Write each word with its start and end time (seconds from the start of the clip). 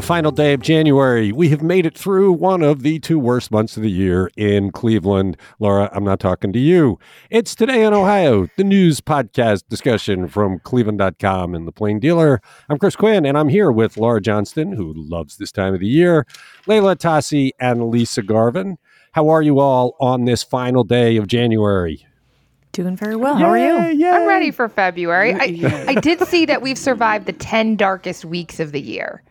The 0.00 0.06
final 0.06 0.30
day 0.32 0.54
of 0.54 0.62
January, 0.62 1.30
we 1.30 1.50
have 1.50 1.62
made 1.62 1.84
it 1.84 1.94
through 1.94 2.32
one 2.32 2.62
of 2.62 2.82
the 2.82 2.98
two 3.00 3.18
worst 3.18 3.50
months 3.50 3.76
of 3.76 3.82
the 3.82 3.90
year 3.90 4.30
in 4.34 4.72
Cleveland. 4.72 5.36
Laura, 5.58 5.90
I'm 5.92 6.04
not 6.04 6.20
talking 6.20 6.54
to 6.54 6.58
you. 6.58 6.98
It's 7.28 7.54
Today 7.54 7.84
in 7.84 7.92
Ohio, 7.92 8.48
the 8.56 8.64
news 8.64 9.02
podcast 9.02 9.64
discussion 9.68 10.26
from 10.26 10.58
cleveland.com 10.60 11.54
and 11.54 11.68
the 11.68 11.72
Plain 11.72 12.00
Dealer. 12.00 12.40
I'm 12.70 12.78
Chris 12.78 12.96
Quinn, 12.96 13.26
and 13.26 13.36
I'm 13.36 13.50
here 13.50 13.70
with 13.70 13.98
Laura 13.98 14.22
Johnston, 14.22 14.72
who 14.72 14.94
loves 14.96 15.36
this 15.36 15.52
time 15.52 15.74
of 15.74 15.80
the 15.80 15.86
year, 15.86 16.26
Leila 16.66 16.96
Atassi, 16.96 17.50
and 17.60 17.90
Lisa 17.90 18.22
Garvin. 18.22 18.78
How 19.12 19.28
are 19.28 19.42
you 19.42 19.60
all 19.60 19.96
on 20.00 20.24
this 20.24 20.42
final 20.42 20.82
day 20.82 21.18
of 21.18 21.26
January? 21.26 22.06
Doing 22.72 22.96
very 22.96 23.16
well. 23.16 23.36
How 23.36 23.50
are 23.50 23.58
you? 23.58 23.98
Yay. 23.98 24.10
I'm 24.10 24.26
ready 24.26 24.50
for 24.50 24.66
February. 24.66 25.34
I, 25.34 25.84
I 25.88 25.94
did 25.96 26.26
see 26.26 26.46
that 26.46 26.62
we've 26.62 26.78
survived 26.78 27.26
the 27.26 27.34
10 27.34 27.76
darkest 27.76 28.24
weeks 28.24 28.60
of 28.60 28.72
the 28.72 28.80
year, 28.80 29.22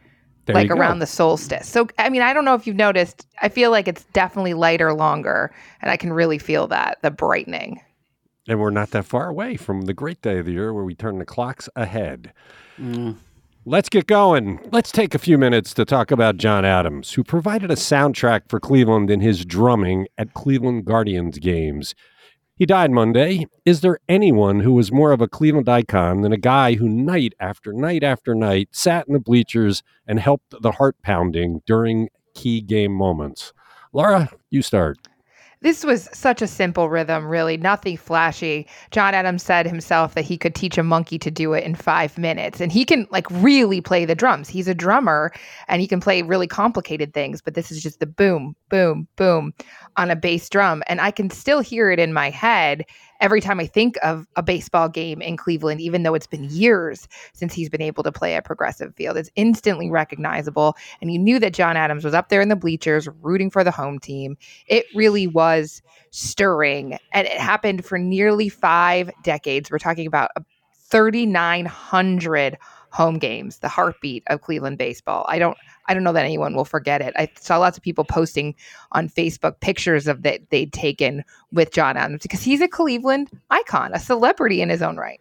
There 0.45 0.55
like 0.55 0.69
you 0.69 0.75
go. 0.75 0.81
around 0.81 0.99
the 0.99 1.05
solstice. 1.05 1.67
So, 1.67 1.87
I 1.99 2.09
mean, 2.09 2.21
I 2.21 2.33
don't 2.33 2.45
know 2.45 2.55
if 2.55 2.65
you've 2.65 2.75
noticed, 2.75 3.27
I 3.41 3.49
feel 3.49 3.69
like 3.71 3.87
it's 3.87 4.03
definitely 4.13 4.55
lighter 4.55 4.93
longer, 4.93 5.53
and 5.81 5.91
I 5.91 5.97
can 5.97 6.11
really 6.11 6.39
feel 6.39 6.67
that 6.67 6.97
the 7.01 7.11
brightening. 7.11 7.81
And 8.47 8.59
we're 8.59 8.71
not 8.71 8.89
that 8.91 9.05
far 9.05 9.29
away 9.29 9.57
from 9.57 9.83
the 9.83 9.93
great 9.93 10.23
day 10.23 10.39
of 10.39 10.47
the 10.47 10.53
year 10.53 10.73
where 10.73 10.83
we 10.83 10.95
turn 10.95 11.19
the 11.19 11.25
clocks 11.25 11.69
ahead. 11.75 12.33
Mm. 12.79 13.17
Let's 13.65 13.89
get 13.89 14.07
going. 14.07 14.59
Let's 14.71 14.91
take 14.91 15.13
a 15.13 15.19
few 15.19 15.37
minutes 15.37 15.75
to 15.75 15.85
talk 15.85 16.09
about 16.09 16.37
John 16.37 16.65
Adams, 16.65 17.13
who 17.13 17.23
provided 17.23 17.69
a 17.69 17.75
soundtrack 17.75 18.49
for 18.49 18.59
Cleveland 18.59 19.11
in 19.11 19.19
his 19.19 19.45
drumming 19.45 20.07
at 20.17 20.33
Cleveland 20.33 20.85
Guardians 20.85 21.37
games. 21.37 21.93
He 22.59 22.65
died 22.65 22.91
Monday. 22.91 23.45
Is 23.63 23.79
there 23.79 23.99
anyone 24.09 24.59
who 24.59 24.73
was 24.73 24.91
more 24.91 25.13
of 25.13 25.21
a 25.21 25.29
Cleveland 25.29 25.69
icon 25.69 26.23
than 26.23 26.33
a 26.33 26.37
guy 26.37 26.73
who 26.73 26.89
night 26.89 27.33
after 27.39 27.71
night 27.71 28.03
after 28.03 28.35
night 28.35 28.67
sat 28.73 29.07
in 29.07 29.13
the 29.13 29.19
bleachers 29.21 29.81
and 30.05 30.19
helped 30.19 30.61
the 30.61 30.73
heart 30.73 30.97
pounding 31.01 31.61
during 31.65 32.09
key 32.33 32.59
game 32.59 32.91
moments? 32.91 33.53
Laura, 33.93 34.29
you 34.49 34.61
start. 34.61 34.97
This 35.61 35.83
was 35.83 36.09
such 36.13 36.41
a 36.41 36.47
simple 36.47 36.89
rhythm, 36.89 37.25
really, 37.25 37.57
nothing 37.57 37.97
flashy. 37.97 38.65
John 38.91 39.13
Adams 39.13 39.43
said 39.43 39.65
himself 39.65 40.15
that 40.15 40.23
he 40.23 40.37
could 40.37 40.55
teach 40.55 40.77
a 40.77 40.83
monkey 40.83 41.19
to 41.19 41.29
do 41.29 41.51
it 41.53 41.65
in 41.65 41.75
five 41.75 42.17
minutes. 42.17 42.61
And 42.61 42.71
he 42.71 42.85
can 42.85 43.07
like 43.09 43.29
really 43.29 43.81
play 43.81 44.05
the 44.05 44.15
drums. 44.15 44.47
He's 44.47 44.69
a 44.69 44.73
drummer 44.73 45.33
and 45.67 45.81
he 45.81 45.87
can 45.87 45.99
play 45.99 46.21
really 46.21 46.47
complicated 46.47 47.13
things, 47.13 47.41
but 47.41 47.55
this 47.55 47.71
is 47.71 47.83
just 47.83 47.99
the 47.99 48.05
boom, 48.05 48.55
boom, 48.69 49.07
boom 49.17 49.53
on 49.99 50.09
a 50.09 50.15
bass 50.15 50.47
drum. 50.49 50.81
And 50.87 51.01
I 51.01 51.11
can 51.11 51.29
still 51.29 51.59
hear 51.59 51.91
it 51.91 51.99
in 51.99 52.13
my 52.13 52.29
head 52.29 52.85
every 53.19 53.41
time 53.41 53.59
I 53.59 53.65
think 53.65 53.97
of 54.01 54.25
a 54.37 54.41
baseball 54.41 54.87
game 54.87 55.21
in 55.21 55.35
Cleveland, 55.35 55.81
even 55.81 56.03
though 56.03 56.13
it's 56.13 56.25
been 56.25 56.45
years 56.45 57.05
since 57.33 57.53
he's 57.53 57.67
been 57.67 57.81
able 57.81 58.01
to 58.03 58.11
play 58.11 58.35
at 58.35 58.45
Progressive 58.45 58.95
Field. 58.95 59.17
It's 59.17 59.29
instantly 59.35 59.91
recognizable. 59.91 60.77
And 61.01 61.11
you 61.11 61.19
knew 61.19 61.37
that 61.39 61.53
John 61.53 61.75
Adams 61.75 62.05
was 62.05 62.13
up 62.13 62.29
there 62.29 62.39
in 62.39 62.47
the 62.47 62.55
bleachers 62.55 63.09
rooting 63.21 63.49
for 63.49 63.61
the 63.61 63.71
home 63.71 63.99
team. 63.99 64.37
It 64.67 64.85
really 64.95 65.27
was 65.27 65.81
stirring. 66.11 66.97
And 67.11 67.27
it 67.27 67.37
happened 67.37 67.83
for 67.83 67.97
nearly 67.97 68.47
five 68.47 69.11
decades. 69.21 69.69
We're 69.69 69.79
talking 69.79 70.07
about 70.07 70.31
3,900 70.89 72.57
home 72.91 73.19
games, 73.19 73.59
the 73.59 73.67
heartbeat 73.67 74.23
of 74.27 74.41
Cleveland 74.41 74.77
baseball. 74.77 75.25
I 75.27 75.39
don't 75.39 75.57
I 75.89 75.93
don't 75.93 76.03
know 76.03 76.13
that 76.13 76.23
anyone 76.23 76.55
will 76.55 76.65
forget 76.65 77.01
it. 77.01 77.13
I 77.17 77.29
saw 77.39 77.57
lots 77.57 77.75
of 77.77 77.83
people 77.83 78.05
posting 78.05 78.55
on 78.93 79.09
Facebook 79.09 79.59
pictures 79.59 80.07
of 80.07 80.21
that 80.21 80.41
they'd 80.51 80.71
taken 80.71 81.23
with 81.51 81.71
John 81.73 81.97
Adams 81.97 82.21
because 82.21 82.41
he's 82.43 82.61
a 82.61 82.67
Cleveland 82.67 83.29
icon, 83.49 83.91
a 83.93 83.99
celebrity 83.99 84.61
in 84.61 84.69
his 84.69 84.81
own 84.81 84.95
right. 84.97 85.19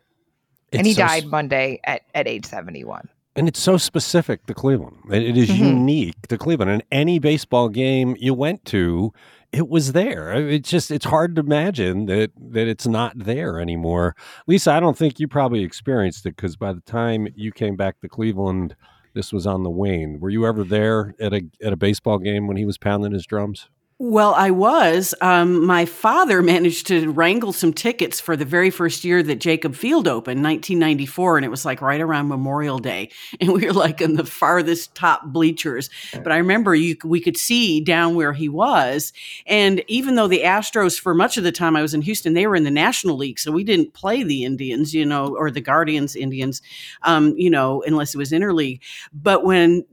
and 0.72 0.86
he 0.86 0.92
so 0.92 1.00
died 1.02 1.24
Monday 1.26 1.80
at, 1.84 2.02
at 2.14 2.28
age 2.28 2.44
71. 2.44 3.08
And 3.34 3.48
it's 3.48 3.60
so 3.60 3.76
specific 3.76 4.44
to 4.46 4.54
Cleveland. 4.54 4.96
It, 5.10 5.22
it 5.22 5.36
is 5.36 5.48
Mhm. 5.48 5.58
unique 5.58 6.26
to 6.28 6.36
Cleveland. 6.36 6.70
And 6.70 6.82
any 6.92 7.18
baseball 7.18 7.68
game 7.68 8.16
you 8.18 8.34
went 8.34 8.64
to, 8.66 9.12
it 9.52 9.68
was 9.68 9.92
there. 9.92 10.32
It's 10.34 10.68
just 10.68 10.90
it's 10.90 11.06
hard 11.06 11.36
to 11.36 11.40
imagine 11.40 12.04
that 12.06 12.32
that 12.50 12.68
it's 12.68 12.86
not 12.86 13.12
there 13.16 13.58
anymore. 13.60 14.14
Lisa, 14.46 14.72
I 14.72 14.80
don't 14.80 14.98
think 14.98 15.18
you 15.20 15.28
probably 15.28 15.62
experienced 15.62 16.26
it 16.26 16.36
because 16.36 16.56
by 16.56 16.72
the 16.74 16.80
time 16.82 17.28
you 17.34 17.50
came 17.52 17.76
back 17.76 18.00
to 18.00 18.08
Cleveland, 18.08 18.74
this 19.18 19.32
was 19.32 19.48
on 19.48 19.64
the 19.64 19.70
wane. 19.70 20.20
Were 20.20 20.30
you 20.30 20.46
ever 20.46 20.62
there 20.62 21.12
at 21.18 21.34
a 21.34 21.42
at 21.60 21.72
a 21.72 21.76
baseball 21.76 22.18
game 22.20 22.46
when 22.46 22.56
he 22.56 22.64
was 22.64 22.78
pounding 22.78 23.10
his 23.10 23.26
drums? 23.26 23.68
Well, 24.00 24.32
I 24.34 24.52
was. 24.52 25.12
Um, 25.20 25.66
my 25.66 25.84
father 25.84 26.40
managed 26.42 26.86
to 26.86 27.10
wrangle 27.10 27.52
some 27.52 27.72
tickets 27.72 28.20
for 28.20 28.36
the 28.36 28.44
very 28.44 28.70
first 28.70 29.02
year 29.02 29.24
that 29.24 29.40
Jacobs 29.40 29.76
Field 29.76 30.06
opened, 30.06 30.44
1994, 30.44 31.38
and 31.38 31.44
it 31.44 31.48
was 31.48 31.64
like 31.64 31.82
right 31.82 32.00
around 32.00 32.28
Memorial 32.28 32.78
Day, 32.78 33.10
and 33.40 33.52
we 33.52 33.66
were 33.66 33.72
like 33.72 34.00
in 34.00 34.14
the 34.14 34.24
farthest 34.24 34.94
top 34.94 35.26
bleachers. 35.26 35.90
But 36.12 36.30
I 36.30 36.36
remember 36.36 36.76
you 36.76 36.96
we 37.02 37.20
could 37.20 37.36
see 37.36 37.80
down 37.80 38.14
where 38.14 38.32
he 38.32 38.48
was, 38.48 39.12
and 39.46 39.82
even 39.88 40.14
though 40.14 40.28
the 40.28 40.42
Astros, 40.42 40.98
for 40.98 41.12
much 41.12 41.36
of 41.36 41.42
the 41.42 41.50
time 41.50 41.74
I 41.74 41.82
was 41.82 41.92
in 41.92 42.02
Houston, 42.02 42.34
they 42.34 42.46
were 42.46 42.56
in 42.56 42.64
the 42.64 42.70
National 42.70 43.16
League, 43.16 43.40
so 43.40 43.50
we 43.50 43.64
didn't 43.64 43.94
play 43.94 44.22
the 44.22 44.44
Indians, 44.44 44.94
you 44.94 45.04
know, 45.04 45.34
or 45.36 45.50
the 45.50 45.60
Guardians 45.60 46.14
Indians, 46.14 46.62
um, 47.02 47.34
you 47.36 47.50
know, 47.50 47.82
unless 47.84 48.14
it 48.14 48.18
was 48.18 48.30
interleague. 48.30 48.78
But 49.12 49.44
when 49.44 49.84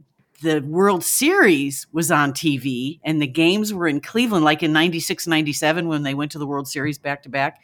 the 0.46 0.62
World 0.62 1.04
Series 1.04 1.88
was 1.92 2.12
on 2.12 2.32
TV 2.32 3.00
and 3.04 3.20
the 3.20 3.28
games 3.28 3.74
were 3.74 3.88
in 3.88 4.00
Cleveland, 4.00 4.46
like 4.46 4.62
in 4.62 4.72
96, 4.72 5.26
97, 5.26 5.88
when 5.88 6.04
they 6.04 6.14
went 6.14 6.32
to 6.34 6.40
the 6.40 6.46
World 6.46 6.68
Series 6.68 7.00
back 7.00 7.24
to 7.24 7.30
back, 7.30 7.64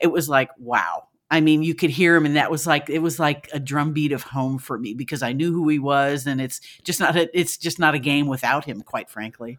it 0.00 0.06
was 0.06 0.30
like, 0.30 0.48
wow. 0.58 1.08
I 1.30 1.42
mean, 1.42 1.62
you 1.62 1.74
could 1.74 1.90
hear 1.90 2.16
him, 2.16 2.26
and 2.26 2.36
that 2.36 2.50
was 2.50 2.66
like 2.66 2.90
it 2.90 2.98
was 2.98 3.18
like 3.18 3.48
a 3.54 3.60
drumbeat 3.60 4.12
of 4.12 4.22
home 4.22 4.58
for 4.58 4.78
me 4.78 4.92
because 4.92 5.22
I 5.22 5.32
knew 5.32 5.50
who 5.50 5.66
he 5.68 5.78
was, 5.78 6.26
and 6.26 6.42
it's 6.42 6.60
just 6.84 7.00
not 7.00 7.16
a, 7.16 7.38
it's 7.38 7.56
just 7.56 7.78
not 7.78 7.94
a 7.94 7.98
game 7.98 8.26
without 8.26 8.66
him, 8.66 8.82
quite 8.82 9.08
frankly. 9.08 9.58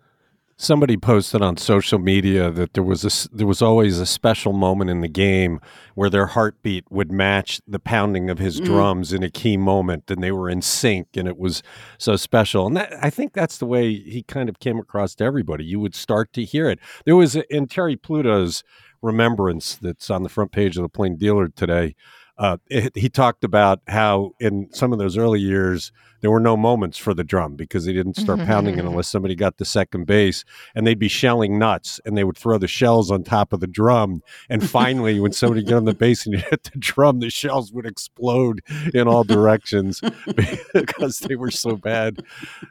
Somebody 0.56 0.98
posted 0.98 1.42
on 1.42 1.58
social 1.58 2.00
media 2.00 2.52
that 2.52 2.74
there 2.74 2.84
was 2.84 3.04
a 3.04 3.36
there 3.36 3.48
was 3.48 3.62
always 3.62 4.00
a 4.00 4.06
special 4.06 4.54
moment 4.54 4.90
in 4.92 5.02
the 5.02 5.08
game 5.08 5.60
where 5.96 6.10
their 6.10 6.28
heartbeat 6.28 6.86
would 6.92 7.12
match 7.12 7.60
the 7.68 7.80
pounding 7.80 8.30
of 8.30 8.38
his 8.40 8.62
Mm. 8.62 8.66
drums 8.66 9.14
in 9.14 9.24
a 9.24 9.30
key 9.32 9.58
moment, 9.58 10.10
and 10.12 10.24
they 10.24 10.32
were 10.32 10.50
in 10.50 10.62
sync, 10.62 11.08
and 11.18 11.28
it 11.28 11.38
was 11.38 11.64
so 11.98 12.16
special. 12.16 12.68
And 12.68 12.78
that, 12.78 12.94
I 13.04 13.10
think 13.10 13.34
that's 13.34 13.58
the 13.58 13.66
way 13.66 13.94
he 13.96 14.22
kind 14.24 14.48
of 14.48 14.60
came 14.60 14.78
across 14.78 15.16
to 15.16 15.24
everybody. 15.24 15.66
You 15.66 15.80
would 15.80 15.96
start 15.96 16.32
to 16.34 16.46
hear 16.46 16.70
it. 16.70 16.80
There 17.06 17.16
was 17.16 17.36
a, 17.36 17.44
in 17.54 17.66
Terry 17.68 17.96
Pluto's 17.96 18.64
remembrance 19.02 19.76
that's 19.76 20.10
on 20.10 20.24
the 20.24 20.30
front 20.30 20.52
page 20.52 20.78
of 20.78 20.84
the 20.84 20.90
Plain 20.90 21.18
Dealer 21.18 21.50
today. 21.50 21.96
Uh, 22.38 22.58
it, 22.70 22.96
he 22.96 23.10
talked 23.10 23.44
about 23.44 23.82
how 23.88 24.32
in 24.40 24.70
some 24.72 24.94
of 24.94 25.00
those 25.00 25.18
early 25.18 25.40
years 25.40 25.92
there 26.24 26.32
were 26.32 26.40
no 26.40 26.56
moments 26.56 26.98
for 26.98 27.14
the 27.14 27.24
drum 27.24 27.58
because 27.58 27.84
they 27.84 27.92
didn't 27.92 28.16
start 28.16 28.40
pounding 28.46 28.76
it 28.76 28.78
mm-hmm. 28.78 28.88
unless 28.88 29.10
somebody 29.10 29.36
got 29.36 29.58
the 29.58 29.66
second 29.66 30.06
base 30.06 30.46
and 30.74 30.88
they'd 30.88 30.98
be 30.98 31.10
shelling 31.10 31.60
nuts 31.60 32.00
and 32.06 32.18
they 32.18 32.24
would 32.24 32.38
throw 32.38 32.58
the 32.58 32.66
shells 32.66 33.12
on 33.12 33.26
top 33.26 33.52
of 33.52 33.60
the 33.60 33.68
drum 33.68 34.24
and 34.50 34.68
finally 34.68 35.20
when 35.20 35.34
somebody 35.34 35.62
got 35.62 35.76
on 35.76 35.84
the 35.84 35.94
base 35.94 36.26
and 36.26 36.34
you 36.34 36.42
hit 36.50 36.64
the 36.64 36.80
drum 36.80 37.20
the 37.20 37.30
shells 37.30 37.74
would 37.74 37.86
explode 37.86 38.62
in 38.94 39.06
all 39.06 39.26
directions 39.26 40.00
because 40.74 41.20
they 41.20 41.36
were 41.36 41.52
so 41.52 41.76
bad. 41.76 42.24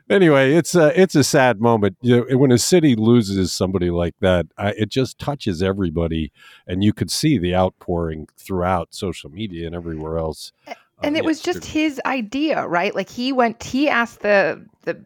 Anyway 0.09 0.55
it's 0.55 0.75
a 0.75 0.99
it's 0.99 1.15
a 1.15 1.23
sad 1.23 1.61
moment. 1.61 1.99
You 2.01 2.25
know, 2.27 2.39
when 2.39 2.53
a 2.53 2.59
city 2.59 2.97
loses 2.97 3.53
somebody 3.53 3.91
like 3.91 4.15
that 4.21 4.47
I, 4.57 4.71
it 4.71 4.89
just 4.89 5.19
touches 5.19 5.63
everybody 5.63 6.33
and 6.67 6.83
you 6.83 6.95
could 6.95 7.11
see 7.11 7.37
the 7.37 7.55
outpouring 7.55 8.29
throughout 8.39 8.95
social 8.95 9.29
media 9.29 9.67
and 9.67 9.77
everywhere 9.77 10.17
else 10.17 10.53
eh, 10.67 10.73
and 11.03 11.17
Uh, 11.17 11.19
it 11.19 11.25
was 11.25 11.41
just 11.41 11.65
his 11.65 12.01
idea, 12.07 12.67
right? 12.67 12.95
Like 12.95 13.11
he 13.11 13.33
went, 13.33 13.63
he 13.63 13.89
asked 13.89 14.21
the 14.21 14.65
the 14.85 15.05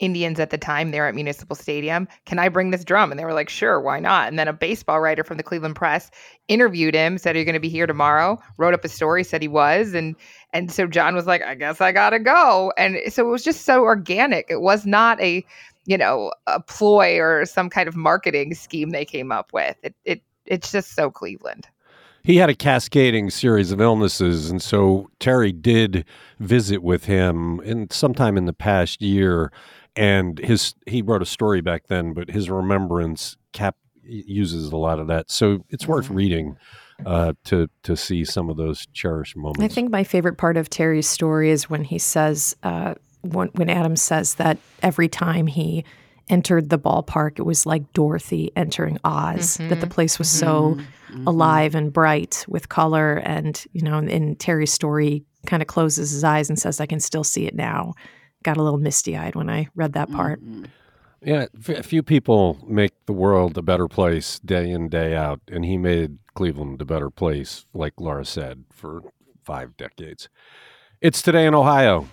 Indians 0.00 0.40
at 0.40 0.50
the 0.50 0.58
time 0.58 0.90
there 0.90 1.06
at 1.06 1.14
Municipal 1.14 1.54
Stadium, 1.54 2.08
"Can 2.26 2.38
I 2.38 2.48
bring 2.48 2.70
this 2.70 2.84
drum?" 2.84 3.12
And 3.12 3.18
they 3.18 3.24
were 3.24 3.32
like, 3.32 3.48
"Sure, 3.48 3.80
why 3.80 4.00
not?" 4.00 4.28
And 4.28 4.38
then 4.38 4.48
a 4.48 4.52
baseball 4.52 5.00
writer 5.00 5.22
from 5.24 5.36
the 5.36 5.42
Cleveland 5.42 5.76
Press 5.76 6.10
interviewed 6.48 6.94
him, 6.94 7.18
said, 7.18 7.36
"Are 7.36 7.38
you 7.38 7.44
going 7.44 7.54
to 7.54 7.60
be 7.60 7.68
here 7.68 7.86
tomorrow?" 7.86 8.38
Wrote 8.56 8.74
up 8.74 8.84
a 8.84 8.88
story, 8.88 9.22
said 9.24 9.42
he 9.42 9.48
was, 9.48 9.94
and 9.94 10.16
and 10.52 10.72
so 10.72 10.86
John 10.86 11.14
was 11.14 11.26
like, 11.26 11.42
"I 11.42 11.54
guess 11.54 11.80
I 11.80 11.92
gotta 11.92 12.18
go." 12.18 12.72
And 12.76 12.98
so 13.12 13.26
it 13.26 13.30
was 13.30 13.44
just 13.44 13.62
so 13.64 13.82
organic. 13.84 14.46
It 14.50 14.60
was 14.62 14.84
not 14.86 15.20
a 15.20 15.44
you 15.86 15.96
know 15.98 16.32
a 16.46 16.60
ploy 16.60 17.18
or 17.18 17.46
some 17.46 17.70
kind 17.70 17.88
of 17.88 17.96
marketing 17.96 18.54
scheme 18.54 18.90
they 18.90 19.04
came 19.04 19.30
up 19.32 19.52
with. 19.52 19.76
It 19.82 19.94
it 20.04 20.22
it's 20.46 20.72
just 20.72 20.94
so 20.96 21.10
Cleveland. 21.10 21.68
He 22.24 22.36
had 22.36 22.50
a 22.50 22.54
cascading 22.54 23.30
series 23.30 23.72
of 23.72 23.80
illnesses 23.80 24.50
and 24.50 24.60
so 24.62 25.10
terry 25.18 25.52
did 25.52 26.04
visit 26.38 26.82
with 26.82 27.04
him 27.04 27.60
in 27.60 27.88
sometime 27.90 28.36
in 28.36 28.44
the 28.46 28.52
past 28.52 29.00
year 29.02 29.50
and 29.96 30.38
his 30.38 30.74
he 30.86 31.02
wrote 31.02 31.22
a 31.22 31.26
story 31.26 31.60
back 31.60 31.88
then, 31.88 32.12
but 32.12 32.30
his 32.30 32.48
remembrance 32.48 33.36
cap 33.52 33.76
uses 34.04 34.70
a 34.70 34.76
lot 34.76 35.00
of 35.00 35.08
that. 35.08 35.28
So 35.28 35.64
it's 35.70 35.88
worth 35.88 36.06
Mm-hmm. 36.06 36.14
reading 36.14 36.56
uh, 37.04 37.32
to 37.46 37.68
to 37.82 37.96
see 37.96 38.24
some 38.24 38.48
of 38.48 38.56
those 38.56 38.86
cherished 38.92 39.36
moments. 39.36 39.60
I 39.60 39.66
think 39.68 39.90
my 39.90 40.04
favorite 40.04 40.38
part 40.38 40.56
of 40.56 40.70
Terry's 40.70 41.08
story 41.08 41.50
is 41.50 41.68
when 41.68 41.82
he 41.84 41.98
says, 41.98 42.56
uh, 42.62 42.94
when, 43.22 43.48
when 43.54 43.68
Adam 43.68 43.96
says 43.96 44.34
that 44.36 44.58
every 44.82 45.08
time 45.08 45.48
he 45.48 45.84
entered 46.30 46.70
the 46.70 46.78
ballpark, 46.78 47.38
it 47.38 47.42
was 47.42 47.66
like 47.66 47.92
Dorothy 47.92 48.52
entering 48.56 48.98
Oz, 49.04 49.56
that 49.56 49.68
the 49.68 49.76
mm-hmm. 49.76 49.88
place 49.88 50.18
was 50.18 50.28
so 50.28 50.74
mm-hmm. 50.74 50.80
Mm-hmm. 50.80 51.26
alive 51.26 51.74
and 51.74 51.92
bright 51.92 52.44
with 52.48 52.68
color. 52.68 53.16
And, 53.16 53.64
you 53.72 53.82
know, 53.82 53.98
in 53.98 54.36
Terry's 54.36 54.72
story, 54.72 55.24
kind 55.46 55.62
of 55.62 55.68
closes 55.68 56.10
his 56.10 56.24
eyes 56.24 56.48
and 56.48 56.58
says, 56.58 56.80
I 56.80 56.86
can 56.86 57.00
still 57.00 57.24
see 57.24 57.46
it 57.46 57.54
now. 57.54 57.94
Got 58.42 58.56
a 58.56 58.62
little 58.62 58.78
misty 58.78 59.16
eyed 59.16 59.34
when 59.34 59.48
I 59.48 59.68
read 59.74 59.94
that 59.94 60.10
part. 60.10 60.40
Yeah, 61.22 61.46
f- 61.68 61.84
few 61.84 62.02
people 62.02 62.58
make 62.66 62.92
the 63.06 63.12
world 63.12 63.58
a 63.58 63.62
better 63.62 63.88
place 63.88 64.38
day 64.38 64.70
in 64.70 64.88
day 64.88 65.16
out, 65.16 65.40
and 65.48 65.64
he 65.64 65.76
made 65.76 66.18
Cleveland 66.34 66.80
a 66.80 66.84
better 66.84 67.10
place, 67.10 67.66
like 67.74 67.94
Laura 67.98 68.24
said, 68.24 68.64
for 68.70 69.02
five 69.42 69.76
decades. 69.76 70.28
It's 71.00 71.22
today 71.22 71.46
in 71.46 71.54
Ohio. 71.54 72.08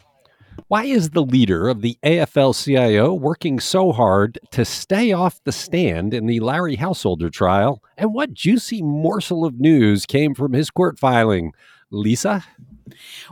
Why 0.67 0.85
is 0.85 1.11
the 1.11 1.21
leader 1.21 1.67
of 1.69 1.81
the 1.81 1.97
AFL-CIO 2.03 3.13
working 3.13 3.59
so 3.59 3.91
hard 3.91 4.39
to 4.51 4.65
stay 4.65 5.11
off 5.11 5.43
the 5.43 5.51
stand 5.51 6.13
in 6.13 6.25
the 6.25 6.39
Larry 6.39 6.75
Householder 6.75 7.29
trial? 7.29 7.83
And 7.97 8.13
what 8.13 8.33
juicy 8.33 8.81
morsel 8.81 9.45
of 9.45 9.59
news 9.59 10.05
came 10.05 10.33
from 10.33 10.53
his 10.53 10.71
court 10.71 10.97
filing? 10.97 11.53
Lisa? 11.91 12.43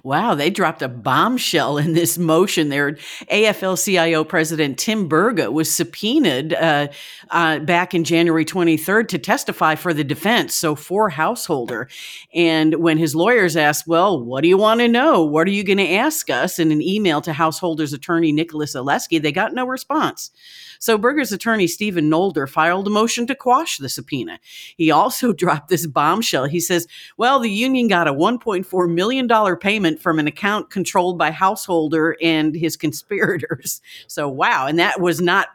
Wow, 0.04 0.36
they 0.36 0.50
dropped 0.50 0.82
a 0.82 0.88
bombshell 0.88 1.78
in 1.78 1.94
this 1.94 2.18
motion. 2.18 2.70
Their 2.70 2.94
AFL 3.30 3.84
CIO 3.84 4.24
president 4.24 4.80
Tim 4.80 5.08
Burga 5.08 5.52
was 5.52 5.72
subpoenaed 5.74 6.54
uh, 6.54 6.88
uh, 7.30 7.60
back 7.60 7.94
in 7.94 8.04
January 8.04 8.46
23rd 8.46 9.08
to 9.10 9.20
testify 9.20 9.76
for 9.76 9.94
the 9.94 10.04
defense, 10.04 10.56
so 10.56 10.76
for 10.76 11.10
Householder. 11.10 11.88
And 12.34 12.76
when 12.76 12.98
his 12.98 13.16
lawyers 13.16 13.56
asked, 13.56 13.88
Well, 13.88 14.24
what 14.24 14.42
do 14.42 14.48
you 14.48 14.58
want 14.58 14.80
to 14.82 14.88
know? 14.88 15.24
What 15.24 15.48
are 15.48 15.52
you 15.52 15.64
going 15.64 15.78
to 15.78 15.94
ask 15.94 16.30
us? 16.30 16.60
In 16.60 16.72
an 16.72 16.82
email 16.82 17.22
to 17.22 17.34
Householder's 17.34 17.94
attorney 17.94 18.32
Nicholas 18.32 18.76
Oleski, 18.76 19.22
they 19.22 19.32
got 19.32 19.54
no 19.54 19.66
response. 19.66 20.32
So 20.84 20.98
Burga's 20.98 21.32
attorney 21.32 21.68
Stephen 21.68 22.10
Nolder 22.10 22.46
filed 22.46 22.88
a 22.88 22.90
motion 22.90 23.26
to 23.28 23.36
quash 23.36 23.78
the 23.78 23.88
subpoena. 23.88 24.40
He 24.76 24.92
also 24.92 25.32
dropped 25.44 25.70
this 25.70 25.88
bombshell. 25.88 26.46
He 26.46 26.60
says, 26.60 26.88
Well, 27.16 27.40
the 27.40 27.50
union 27.50 27.88
got 27.88 28.08
a 28.08 28.14
$1.4 28.14 28.94
million 28.94 29.28
payment 29.56 30.02
from 30.02 30.20
an 30.20 30.28
account 30.28 30.70
controlled 30.70 31.18
by 31.18 31.32
Householder 31.32 32.18
and 32.22 32.56
his 32.56 32.78
conspirators. 32.78 33.82
So, 34.08 34.28
wow. 34.30 34.68
And 34.68 34.78
that 34.80 35.00
was 35.00 35.22
not 35.22 35.48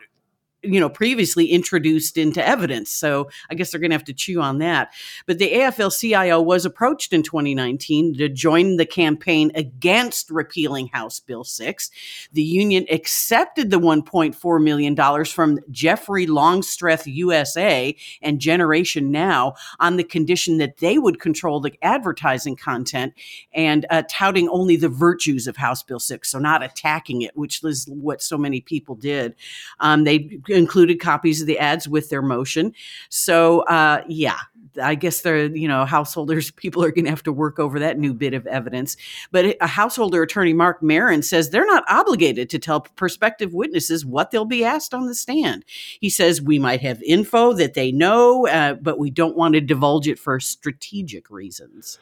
you 0.62 0.80
know 0.80 0.88
previously 0.88 1.46
introduced 1.46 2.16
into 2.16 2.46
evidence. 2.46 2.90
So 2.90 3.28
i 3.50 3.54
guess 3.54 3.70
they're 3.70 3.80
going 3.80 3.90
to 3.90 3.96
have 3.96 4.04
to 4.04 4.12
chew 4.12 4.40
on 4.40 4.58
that. 4.58 4.92
But 5.26 5.38
the 5.38 5.52
afl-cio 5.52 6.40
was 6.40 6.64
approached 6.64 7.12
in 7.12 7.22
2019 7.22 8.14
to 8.14 8.28
join 8.28 8.76
the 8.76 8.86
campaign 8.86 9.50
against 9.54 10.30
repealing 10.30 10.88
house 10.88 11.20
bill 11.20 11.44
6 11.44 11.90
the 12.32 12.42
union 12.42 12.86
accepted 12.90 13.70
the 13.70 13.78
1.4 13.78 14.62
million 14.62 14.94
dollars 14.94 15.30
from 15.30 15.58
jeffrey 15.70 16.26
longstreth 16.26 17.06
usa 17.06 17.94
and 18.22 18.40
generation 18.40 19.10
now 19.10 19.54
on 19.80 19.96
the 19.96 20.04
condition 20.04 20.58
that 20.58 20.78
they 20.78 20.98
would 20.98 21.20
control 21.20 21.60
the 21.60 21.72
advertising 21.82 22.56
content 22.56 23.12
and 23.52 23.86
uh, 23.90 24.02
touting 24.08 24.48
only 24.48 24.76
the 24.76 24.88
virtues 24.88 25.46
of 25.46 25.56
house 25.56 25.82
bill 25.82 26.00
6 26.00 26.30
so 26.30 26.38
not 26.38 26.62
attacking 26.62 27.22
it 27.22 27.36
which 27.36 27.62
is 27.64 27.86
what 27.88 28.22
so 28.22 28.36
many 28.36 28.60
people 28.60 28.94
did. 28.94 29.34
Um, 29.80 30.04
they 30.04 30.18
included 30.50 31.00
copies 31.00 31.40
of 31.40 31.46
the 31.46 31.58
ads 31.58 31.88
with 31.88 32.10
their 32.10 32.22
motion. 32.22 32.72
So, 33.08 33.60
uh, 33.60 34.02
yeah, 34.08 34.38
I 34.82 34.94
guess 34.94 35.22
they're, 35.22 35.46
you 35.46 35.68
know, 35.68 35.84
householders, 35.84 36.50
people 36.56 36.84
are 36.84 36.90
going 36.90 37.04
to 37.04 37.10
have 37.10 37.22
to 37.24 37.32
work 37.32 37.58
over 37.58 37.78
that 37.78 37.98
new 37.98 38.14
bit 38.14 38.34
of 38.34 38.46
evidence. 38.46 38.96
But 39.30 39.56
a 39.60 39.66
householder 39.66 40.22
attorney, 40.22 40.52
Mark 40.52 40.80
Marein, 40.80 41.24
says 41.24 41.50
they're 41.50 41.66
not 41.66 41.84
obligated 41.88 42.50
to 42.50 42.58
tell 42.58 42.80
prospective 42.80 43.54
witnesses 43.54 44.04
what 44.04 44.30
they'll 44.30 44.44
be 44.44 44.64
asked 44.64 44.94
on 44.94 45.06
the 45.06 45.14
stand. 45.14 45.64
He 46.00 46.10
says 46.10 46.40
we 46.40 46.58
might 46.58 46.80
have 46.80 47.02
info 47.02 47.52
that 47.54 47.74
they 47.74 47.92
know, 47.92 48.46
uh, 48.46 48.74
but 48.74 48.98
we 48.98 49.10
don't 49.10 49.36
want 49.36 49.54
to 49.54 49.60
divulge 49.60 50.08
it 50.08 50.18
for 50.18 50.40
strategic 50.40 51.30
reasons. 51.30 51.98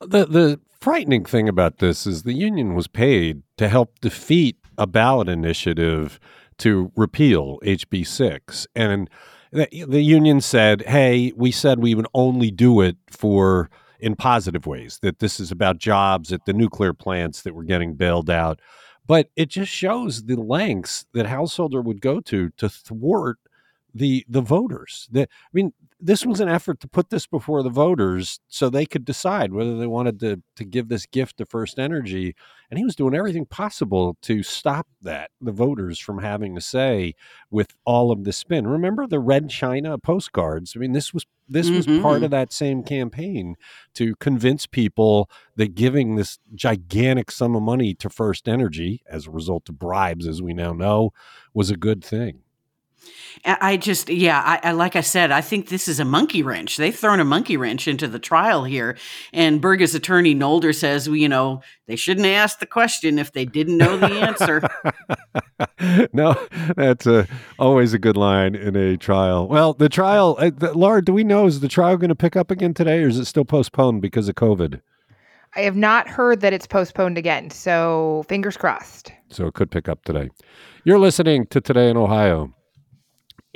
The 0.00 0.26
the 0.26 0.60
frightening 0.78 1.24
thing 1.24 1.48
about 1.48 1.78
this 1.78 2.06
is 2.06 2.22
the 2.22 2.34
union 2.34 2.74
was 2.74 2.86
paid 2.86 3.42
to 3.56 3.68
help 3.68 3.98
defeat 4.00 4.58
a 4.76 4.86
ballot 4.86 5.28
initiative 5.28 6.20
to 6.58 6.92
repeal 6.96 7.58
HB 7.64 8.06
six, 8.06 8.66
and 8.74 9.08
the, 9.52 9.68
union 10.02 10.40
said, 10.40 10.82
"Hey, 10.82 11.32
we 11.36 11.50
said 11.50 11.78
we 11.80 11.94
would 11.94 12.08
only 12.14 12.50
do 12.50 12.80
it 12.80 12.96
for." 13.10 13.70
In 13.98 14.14
positive 14.14 14.66
ways, 14.66 14.98
that 15.00 15.20
this 15.20 15.40
is 15.40 15.50
about 15.50 15.78
jobs 15.78 16.30
at 16.30 16.44
the 16.44 16.52
nuclear 16.52 16.92
plants 16.92 17.40
that 17.42 17.54
were 17.54 17.64
getting 17.64 17.94
bailed 17.94 18.28
out. 18.28 18.60
But 19.06 19.30
it 19.36 19.48
just 19.48 19.72
shows 19.72 20.24
the 20.24 20.36
lengths 20.36 21.06
that 21.14 21.26
Householder 21.26 21.80
would 21.80 22.02
go 22.02 22.20
to 22.20 22.50
to 22.58 22.68
thwart 22.68 23.38
the 23.94 24.24
the 24.28 24.42
voters. 24.42 25.08
The, 25.10 25.22
I 25.22 25.26
mean, 25.52 25.72
this 25.98 26.26
was 26.26 26.40
an 26.40 26.48
effort 26.48 26.80
to 26.80 26.88
put 26.88 27.08
this 27.10 27.26
before 27.26 27.62
the 27.62 27.70
voters 27.70 28.38
so 28.48 28.68
they 28.68 28.84
could 28.86 29.04
decide 29.04 29.52
whether 29.52 29.76
they 29.78 29.86
wanted 29.86 30.20
to 30.20 30.42
to 30.56 30.64
give 30.64 30.88
this 30.88 31.06
gift 31.06 31.38
to 31.38 31.46
FirstEnergy, 31.46 32.34
and 32.70 32.78
he 32.78 32.84
was 32.84 32.96
doing 32.96 33.14
everything 33.14 33.46
possible 33.46 34.16
to 34.22 34.42
stop 34.42 34.86
that 35.02 35.30
the 35.40 35.52
voters 35.52 35.98
from 35.98 36.18
having 36.18 36.54
to 36.54 36.60
say 36.60 37.14
with 37.50 37.74
all 37.84 38.10
of 38.12 38.24
the 38.24 38.32
spin. 38.32 38.66
Remember 38.66 39.06
the 39.06 39.20
red 39.20 39.48
China 39.48 39.96
postcards? 39.98 40.74
I 40.76 40.80
mean, 40.80 40.92
this 40.92 41.14
was 41.14 41.24
this 41.48 41.70
was 41.70 41.86
part 41.86 42.22
Mhm. 42.22 42.24
of 42.24 42.30
that 42.32 42.52
same 42.52 42.82
campaign 42.82 43.54
to 43.94 44.16
convince 44.16 44.66
people 44.66 45.30
that 45.54 45.76
giving 45.76 46.16
this 46.16 46.38
gigantic 46.56 47.30
sum 47.30 47.54
of 47.54 47.62
money 47.62 47.94
to 47.94 48.08
FirstEnergy 48.08 49.00
as 49.08 49.26
a 49.26 49.30
result 49.30 49.68
of 49.68 49.78
bribes, 49.78 50.26
as 50.26 50.42
we 50.42 50.52
now 50.52 50.72
know, 50.72 51.12
was 51.54 51.70
a 51.70 51.76
good 51.76 52.02
thing. 52.04 52.42
I 53.44 53.58
I 53.60 53.76
just, 53.76 54.08
yeah, 54.08 54.42
I, 54.44 54.70
I 54.70 54.72
like 54.72 54.96
I 54.96 55.00
said, 55.00 55.30
I 55.30 55.40
think 55.40 55.68
this 55.68 55.88
is 55.88 56.00
a 56.00 56.04
monkey 56.04 56.42
wrench. 56.42 56.76
They've 56.76 56.94
thrown 56.94 57.20
a 57.20 57.24
monkey 57.24 57.56
wrench 57.56 57.86
into 57.86 58.08
the 58.08 58.18
trial 58.18 58.64
here. 58.64 58.96
And 59.32 59.60
Burga's 59.60 59.94
attorney 59.94 60.34
Nolder 60.34 60.74
says, 60.74 61.08
well, 61.08 61.16
you 61.16 61.28
know, 61.28 61.62
they 61.86 61.96
shouldn't 61.96 62.26
ask 62.26 62.58
the 62.58 62.66
question 62.66 63.18
if 63.18 63.32
they 63.32 63.44
didn't 63.44 63.76
know 63.76 63.96
the 63.96 64.06
answer. 64.06 64.62
no, 66.12 66.34
that's 66.76 67.06
a, 67.06 67.26
always 67.58 67.92
a 67.94 67.98
good 67.98 68.16
line 68.16 68.54
in 68.54 68.76
a 68.76 68.96
trial. 68.96 69.46
Well, 69.46 69.74
the 69.74 69.88
trial, 69.88 70.36
uh, 70.38 70.50
the, 70.56 70.76
Laura, 70.76 71.04
do 71.04 71.12
we 71.12 71.24
know 71.24 71.46
is 71.46 71.60
the 71.60 71.68
trial 71.68 71.96
going 71.96 72.08
to 72.08 72.14
pick 72.14 72.36
up 72.36 72.50
again 72.50 72.74
today, 72.74 73.02
or 73.02 73.08
is 73.08 73.18
it 73.18 73.26
still 73.26 73.44
postponed 73.44 74.02
because 74.02 74.28
of 74.28 74.34
COVID? 74.34 74.80
I 75.54 75.60
have 75.60 75.76
not 75.76 76.06
heard 76.06 76.40
that 76.40 76.52
it's 76.52 76.66
postponed 76.66 77.16
again, 77.16 77.50
so 77.50 78.24
fingers 78.28 78.56
crossed. 78.56 79.12
So 79.30 79.46
it 79.46 79.54
could 79.54 79.70
pick 79.70 79.88
up 79.88 80.04
today. 80.04 80.28
You're 80.84 80.98
listening 80.98 81.46
to 81.46 81.60
Today 81.60 81.88
in 81.88 81.96
Ohio. 81.96 82.52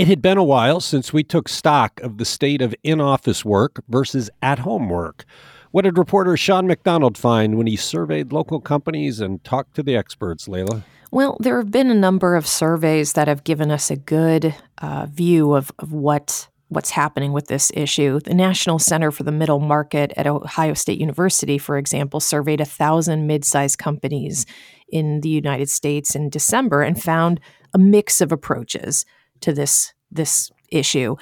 It 0.01 0.09
had 0.09 0.23
been 0.23 0.39
a 0.39 0.43
while 0.43 0.81
since 0.81 1.13
we 1.13 1.23
took 1.23 1.47
stock 1.47 2.01
of 2.01 2.17
the 2.17 2.25
state 2.25 2.63
of 2.63 2.75
in 2.83 3.03
office 3.03 3.45
work 3.45 3.85
versus 3.91 4.31
at 4.41 4.61
home 4.61 4.89
work. 4.89 5.27
What 5.73 5.83
did 5.83 5.99
reporter 5.99 6.39
Sean 6.39 6.67
McDonnell 6.67 7.15
find 7.19 7.59
when 7.59 7.67
he 7.67 7.77
surveyed 7.77 8.33
local 8.33 8.63
companies 8.63 9.21
and 9.21 9.45
talked 9.45 9.75
to 9.75 9.83
the 9.83 9.97
experts, 9.97 10.49
Leila? 10.49 10.85
Well, 11.11 11.37
there 11.39 11.59
have 11.59 11.71
been 11.71 11.91
a 11.91 11.95
number 11.95 12.35
of 12.35 12.47
surveys 12.47 13.13
that 13.13 13.29
have 13.29 13.45
given 13.45 13.71
us 13.71 13.91
a 13.91 13.97
good 13.97 14.55
uh, 14.79 15.05
view 15.05 15.53
of, 15.53 15.71
of 15.79 15.93
what 15.93 16.49
what's 16.69 16.91
happening 16.91 17.33
with 17.33 17.49
this 17.49 17.71
issue. 17.75 18.21
The 18.21 18.33
National 18.33 18.79
Center 18.79 19.11
for 19.11 19.25
the 19.25 19.33
Middle 19.33 19.61
Market 19.61 20.15
at 20.17 20.27
Ohio 20.27 20.73
State 20.73 20.99
University, 20.99 21.59
for 21.59 21.77
example, 21.77 22.21
surveyed 22.21 22.63
a 22.63 22.65
thousand 22.65 23.27
mid-sized 23.27 23.77
companies 23.77 24.47
in 24.89 25.21
the 25.21 25.29
United 25.29 25.69
States 25.69 26.15
in 26.15 26.31
December 26.31 26.81
and 26.81 27.03
found 27.03 27.39
a 27.75 27.79
mix 27.79 28.23
of 28.23 28.33
approaches 28.33 29.05
to 29.41 29.53
this 29.53 29.93
this 30.11 30.51
issue. 30.71 31.17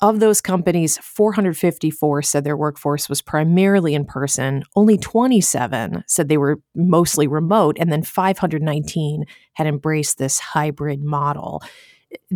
Of 0.00 0.20
those 0.20 0.40
companies, 0.40 0.98
454 0.98 2.22
said 2.22 2.44
their 2.44 2.56
workforce 2.56 3.08
was 3.08 3.22
primarily 3.22 3.94
in 3.94 4.04
person. 4.04 4.64
Only 4.76 4.98
27 4.98 6.04
said 6.06 6.28
they 6.28 6.36
were 6.36 6.60
mostly 6.74 7.26
remote, 7.26 7.76
and 7.78 7.90
then 7.90 8.02
519 8.02 9.24
had 9.54 9.66
embraced 9.66 10.18
this 10.18 10.40
hybrid 10.40 11.02
model. 11.02 11.62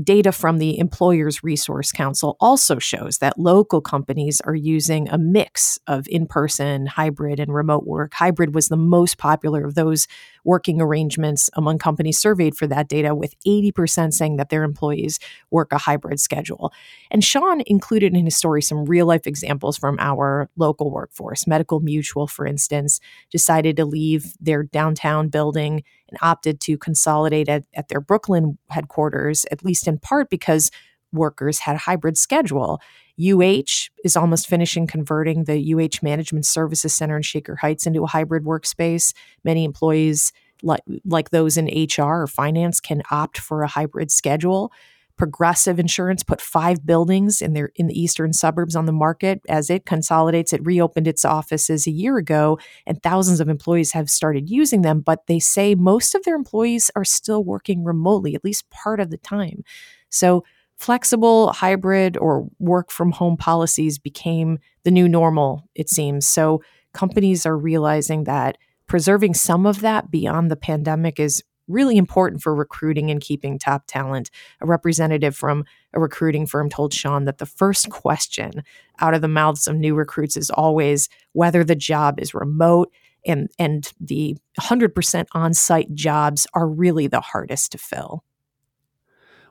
Data 0.02 0.32
from 0.32 0.58
the 0.58 0.78
Employers 0.78 1.42
Resource 1.42 1.92
Council 1.92 2.36
also 2.40 2.78
shows 2.78 3.18
that 3.18 3.38
local 3.38 3.80
companies 3.80 4.40
are 4.42 4.54
using 4.54 5.08
a 5.08 5.18
mix 5.18 5.78
of 5.86 6.06
in 6.08 6.26
person, 6.26 6.86
hybrid, 6.86 7.40
and 7.40 7.52
remote 7.52 7.86
work. 7.86 8.14
Hybrid 8.14 8.54
was 8.54 8.68
the 8.68 8.76
most 8.76 9.18
popular 9.18 9.64
of 9.64 9.74
those 9.74 10.06
working 10.44 10.80
arrangements 10.80 11.50
among 11.54 11.78
companies 11.78 12.18
surveyed 12.18 12.56
for 12.56 12.66
that 12.66 12.88
data, 12.88 13.14
with 13.14 13.34
80% 13.46 14.12
saying 14.12 14.36
that 14.36 14.48
their 14.48 14.62
employees 14.62 15.18
work 15.50 15.72
a 15.72 15.78
hybrid 15.78 16.20
schedule. 16.20 16.72
And 17.10 17.22
Sean 17.22 17.62
included 17.66 18.14
in 18.14 18.24
his 18.24 18.36
story 18.36 18.62
some 18.62 18.84
real 18.84 19.06
life 19.06 19.26
examples 19.26 19.76
from 19.76 19.96
our 19.98 20.48
local 20.56 20.90
workforce. 20.90 21.46
Medical 21.46 21.80
Mutual, 21.80 22.26
for 22.26 22.46
instance, 22.46 23.00
decided 23.30 23.76
to 23.76 23.84
leave 23.84 24.34
their 24.40 24.62
downtown 24.62 25.28
building 25.28 25.82
and 26.08 26.18
opted 26.22 26.60
to 26.60 26.78
consolidate 26.78 27.48
at, 27.48 27.64
at 27.74 27.88
their 27.88 28.00
Brooklyn 28.00 28.58
headquarters, 28.70 29.44
at 29.50 29.64
least 29.64 29.86
in 29.86 29.98
part 29.98 30.30
because 30.30 30.70
workers 31.12 31.60
had 31.60 31.76
a 31.76 31.78
hybrid 31.78 32.18
schedule. 32.18 32.80
UH 33.20 33.88
is 34.04 34.16
almost 34.16 34.46
finishing 34.46 34.86
converting 34.86 35.44
the 35.44 35.74
UH 35.74 36.04
Management 36.04 36.46
Services 36.46 36.94
Center 36.94 37.16
in 37.16 37.22
Shaker 37.22 37.56
Heights 37.56 37.86
into 37.86 38.04
a 38.04 38.08
hybrid 38.08 38.44
workspace. 38.44 39.12
Many 39.44 39.64
employees, 39.64 40.32
like, 40.62 40.82
like 41.04 41.30
those 41.30 41.56
in 41.56 41.66
HR 41.66 42.22
or 42.22 42.26
finance, 42.26 42.80
can 42.80 43.02
opt 43.10 43.38
for 43.38 43.62
a 43.62 43.68
hybrid 43.68 44.10
schedule. 44.10 44.72
Progressive 45.18 45.78
Insurance 45.78 46.22
put 46.22 46.40
five 46.40 46.86
buildings 46.86 47.42
in 47.42 47.52
their 47.52 47.70
in 47.74 47.88
the 47.88 48.00
eastern 48.00 48.32
suburbs 48.32 48.76
on 48.76 48.86
the 48.86 48.92
market 48.92 49.40
as 49.48 49.68
it 49.68 49.84
consolidates. 49.84 50.52
It 50.52 50.64
reopened 50.64 51.08
its 51.08 51.24
offices 51.24 51.86
a 51.86 51.90
year 51.90 52.16
ago, 52.16 52.58
and 52.86 53.02
thousands 53.02 53.40
of 53.40 53.48
employees 53.48 53.92
have 53.92 54.08
started 54.08 54.48
using 54.48 54.82
them. 54.82 55.00
But 55.00 55.26
they 55.26 55.40
say 55.40 55.74
most 55.74 56.14
of 56.14 56.24
their 56.24 56.36
employees 56.36 56.90
are 56.96 57.04
still 57.04 57.44
working 57.44 57.84
remotely, 57.84 58.34
at 58.34 58.44
least 58.44 58.70
part 58.70 59.00
of 59.00 59.10
the 59.10 59.18
time. 59.18 59.64
So 60.08 60.44
flexible, 60.78 61.52
hybrid, 61.52 62.16
or 62.16 62.48
work 62.58 62.90
from 62.90 63.10
home 63.10 63.36
policies 63.36 63.98
became 63.98 64.58
the 64.84 64.90
new 64.90 65.08
normal, 65.08 65.68
it 65.74 65.90
seems. 65.90 66.26
So 66.26 66.62
companies 66.94 67.44
are 67.44 67.58
realizing 67.58 68.24
that 68.24 68.56
preserving 68.86 69.34
some 69.34 69.66
of 69.66 69.80
that 69.80 70.10
beyond 70.10 70.50
the 70.50 70.56
pandemic 70.56 71.20
is 71.20 71.42
really 71.68 71.96
important 71.96 72.42
for 72.42 72.54
recruiting 72.54 73.10
and 73.10 73.20
keeping 73.20 73.58
top 73.58 73.84
talent. 73.86 74.30
A 74.60 74.66
representative 74.66 75.36
from 75.36 75.64
a 75.92 76.00
recruiting 76.00 76.46
firm 76.46 76.68
told 76.68 76.92
Sean 76.92 77.24
that 77.24 77.38
the 77.38 77.46
first 77.46 77.90
question 77.90 78.62
out 79.00 79.14
of 79.14 79.20
the 79.20 79.28
mouths 79.28 79.68
of 79.68 79.76
new 79.76 79.94
recruits 79.94 80.36
is 80.36 80.50
always 80.50 81.08
whether 81.32 81.62
the 81.64 81.76
job 81.76 82.18
is 82.18 82.34
remote 82.34 82.92
and 83.26 83.50
and 83.58 83.92
the 84.00 84.36
100% 84.60 85.26
on-site 85.32 85.94
jobs 85.94 86.46
are 86.54 86.68
really 86.68 87.06
the 87.06 87.20
hardest 87.20 87.72
to 87.72 87.78
fill. 87.78 88.24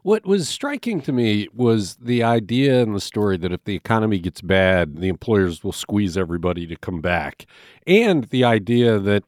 What 0.04 0.26
was 0.26 0.48
striking 0.48 1.02
to 1.02 1.12
me 1.12 1.50
was 1.54 1.96
the 1.98 2.24
idea 2.24 2.82
in 2.82 2.94
the 2.94 3.02
story 3.02 3.36
that 3.38 3.52
if 3.52 3.66
the 3.66 3.76
economy 3.76 4.20
gets 4.20 4.42
bad, 4.42 4.96
the 4.98 5.10
employers 5.10 5.66
will 5.66 5.74
squeeze 5.74 6.18
everybody 6.18 6.66
to 6.68 6.78
come 6.78 7.02
back. 7.02 7.46
And 7.86 8.24
the 8.26 8.46
idea 8.46 9.00
that 9.00 9.24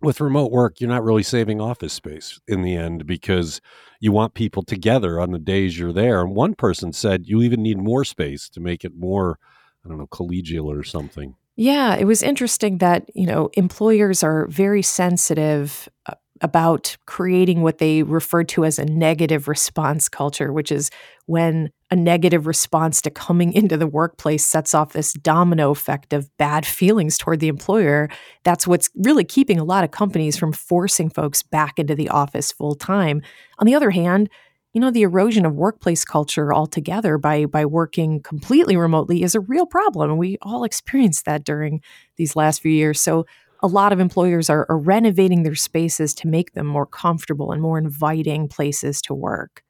with 0.00 0.20
remote 0.20 0.52
work, 0.52 0.80
you're 0.80 0.90
not 0.90 1.04
really 1.04 1.22
saving 1.22 1.60
office 1.60 1.92
space 1.92 2.40
in 2.46 2.62
the 2.62 2.74
end 2.74 3.06
because 3.06 3.60
you 4.00 4.12
want 4.12 4.34
people 4.34 4.62
together 4.62 5.18
on 5.20 5.32
the 5.32 5.38
days 5.38 5.78
you're 5.78 5.92
there. 5.92 6.20
And 6.20 6.34
one 6.34 6.54
person 6.54 6.92
said 6.92 7.26
you 7.26 7.42
even 7.42 7.62
need 7.62 7.78
more 7.78 8.04
space 8.04 8.48
to 8.50 8.60
make 8.60 8.84
it 8.84 8.94
more, 8.96 9.38
I 9.84 9.88
don't 9.88 9.98
know, 9.98 10.06
collegial 10.06 10.66
or 10.66 10.84
something. 10.84 11.34
Yeah, 11.56 11.96
it 11.96 12.04
was 12.04 12.22
interesting 12.22 12.78
that, 12.78 13.10
you 13.16 13.26
know, 13.26 13.50
employers 13.54 14.22
are 14.22 14.46
very 14.46 14.82
sensitive 14.82 15.88
uh, 16.06 16.14
about 16.40 16.96
creating 17.06 17.62
what 17.62 17.78
they 17.78 18.02
refer 18.02 18.44
to 18.44 18.64
as 18.64 18.78
a 18.78 18.84
negative 18.84 19.48
response 19.48 20.08
culture, 20.08 20.52
which 20.52 20.72
is 20.72 20.90
when 21.26 21.70
a 21.90 21.96
negative 21.96 22.46
response 22.46 23.00
to 23.02 23.10
coming 23.10 23.52
into 23.52 23.76
the 23.76 23.86
workplace 23.86 24.46
sets 24.46 24.74
off 24.74 24.92
this 24.92 25.12
domino 25.14 25.70
effect 25.70 26.12
of 26.12 26.34
bad 26.36 26.66
feelings 26.66 27.18
toward 27.18 27.40
the 27.40 27.48
employer. 27.48 28.08
That's 28.44 28.66
what's 28.66 28.90
really 28.94 29.24
keeping 29.24 29.58
a 29.58 29.64
lot 29.64 29.84
of 29.84 29.90
companies 29.90 30.36
from 30.36 30.52
forcing 30.52 31.10
folks 31.10 31.42
back 31.42 31.78
into 31.78 31.94
the 31.94 32.08
office 32.08 32.52
full 32.52 32.74
time. 32.74 33.22
On 33.58 33.66
the 33.66 33.74
other 33.74 33.90
hand, 33.90 34.28
you 34.74 34.80
know 34.80 34.90
the 34.90 35.02
erosion 35.02 35.46
of 35.46 35.54
workplace 35.54 36.04
culture 36.04 36.52
altogether 36.52 37.18
by 37.18 37.46
by 37.46 37.64
working 37.64 38.20
completely 38.22 38.76
remotely 38.76 39.22
is 39.22 39.34
a 39.34 39.40
real 39.40 39.66
problem 39.66 40.10
and 40.10 40.18
we 40.18 40.36
all 40.42 40.62
experienced 40.62 41.24
that 41.24 41.42
during 41.42 41.80
these 42.16 42.36
last 42.36 42.60
few 42.60 42.70
years 42.70 43.00
so 43.00 43.26
a 43.62 43.66
lot 43.66 43.92
of 43.92 44.00
employers 44.00 44.48
are, 44.50 44.66
are 44.68 44.78
renovating 44.78 45.42
their 45.42 45.54
spaces 45.54 46.14
to 46.14 46.28
make 46.28 46.52
them 46.52 46.66
more 46.66 46.86
comfortable 46.86 47.52
and 47.52 47.60
more 47.60 47.78
inviting 47.78 48.48
places 48.48 49.02
to 49.02 49.14
work. 49.14 49.62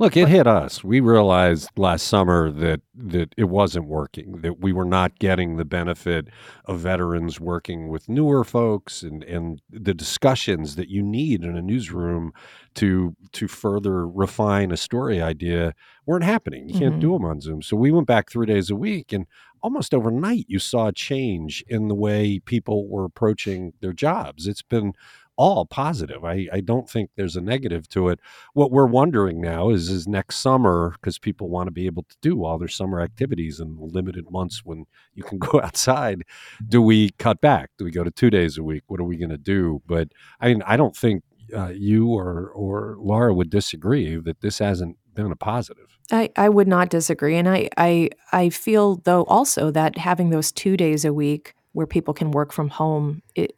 Look, 0.00 0.16
it 0.16 0.28
hit 0.28 0.46
us. 0.46 0.84
We 0.84 1.00
realized 1.00 1.70
last 1.76 2.06
summer 2.06 2.52
that 2.52 2.80
that 2.94 3.34
it 3.36 3.48
wasn't 3.48 3.86
working, 3.86 4.40
that 4.42 4.60
we 4.60 4.72
were 4.72 4.84
not 4.84 5.18
getting 5.18 5.56
the 5.56 5.64
benefit 5.64 6.28
of 6.66 6.80
veterans 6.80 7.40
working 7.40 7.88
with 7.88 8.08
newer 8.08 8.44
folks 8.44 9.02
and, 9.02 9.24
and 9.24 9.60
the 9.68 9.94
discussions 9.94 10.76
that 10.76 10.88
you 10.88 11.02
need 11.02 11.42
in 11.42 11.56
a 11.56 11.62
newsroom 11.62 12.32
to 12.74 13.16
to 13.32 13.48
further 13.48 14.06
refine 14.06 14.70
a 14.70 14.76
story 14.76 15.20
idea 15.20 15.74
weren't 16.06 16.24
happening. 16.24 16.68
You 16.68 16.78
can't 16.78 16.92
mm-hmm. 16.92 17.00
do 17.00 17.12
them 17.14 17.24
on 17.24 17.40
Zoom. 17.40 17.62
So 17.62 17.76
we 17.76 17.90
went 17.90 18.06
back 18.06 18.30
three 18.30 18.46
days 18.46 18.70
a 18.70 18.76
week 18.76 19.12
and 19.12 19.26
almost 19.62 19.92
overnight 19.92 20.44
you 20.48 20.60
saw 20.60 20.86
a 20.86 20.92
change 20.92 21.64
in 21.66 21.88
the 21.88 21.94
way 21.94 22.38
people 22.38 22.88
were 22.88 23.04
approaching 23.04 23.72
their 23.80 23.92
jobs. 23.92 24.46
It's 24.46 24.62
been 24.62 24.92
all 25.38 25.64
positive. 25.64 26.24
I, 26.24 26.48
I 26.52 26.60
don't 26.60 26.90
think 26.90 27.10
there's 27.14 27.36
a 27.36 27.40
negative 27.40 27.88
to 27.90 28.08
it. 28.08 28.18
What 28.54 28.72
we're 28.72 28.86
wondering 28.86 29.40
now 29.40 29.70
is 29.70 29.88
is 29.88 30.08
next 30.08 30.38
summer 30.38 30.90
because 30.94 31.18
people 31.18 31.48
want 31.48 31.68
to 31.68 31.70
be 31.70 31.86
able 31.86 32.02
to 32.02 32.16
do 32.20 32.44
all 32.44 32.58
their 32.58 32.68
summer 32.68 33.00
activities 33.00 33.60
in 33.60 33.76
limited 33.78 34.30
months 34.30 34.62
when 34.64 34.84
you 35.14 35.22
can 35.22 35.38
go 35.50 35.60
outside. 35.62 36.24
Do 36.68 36.82
we 36.82 37.10
cut 37.18 37.40
back? 37.40 37.70
Do 37.78 37.84
we 37.84 37.92
go 37.92 38.02
to 38.04 38.10
two 38.10 38.30
days 38.30 38.58
a 38.58 38.64
week? 38.64 38.82
What 38.88 39.00
are 39.00 39.04
we 39.04 39.16
going 39.16 39.30
to 39.30 39.38
do? 39.38 39.80
But 39.86 40.08
I 40.40 40.48
mean, 40.48 40.62
I 40.66 40.76
don't 40.76 40.96
think 40.96 41.22
uh, 41.56 41.68
you 41.68 42.08
or 42.08 42.50
or 42.50 42.96
Laura 42.98 43.32
would 43.32 43.48
disagree 43.48 44.16
that 44.16 44.40
this 44.40 44.58
hasn't 44.58 44.96
been 45.14 45.30
a 45.30 45.36
positive. 45.36 45.86
I, 46.10 46.30
I 46.36 46.48
would 46.48 46.68
not 46.68 46.90
disagree. 46.90 47.36
And 47.36 47.48
I, 47.48 47.68
I 47.76 48.10
I 48.32 48.48
feel 48.50 48.96
though 48.96 49.22
also 49.24 49.70
that 49.70 49.98
having 49.98 50.30
those 50.30 50.50
two 50.50 50.76
days 50.76 51.04
a 51.04 51.12
week 51.12 51.54
where 51.72 51.86
people 51.86 52.14
can 52.14 52.30
work 52.30 52.52
from 52.52 52.70
home, 52.70 53.22
it, 53.34 53.52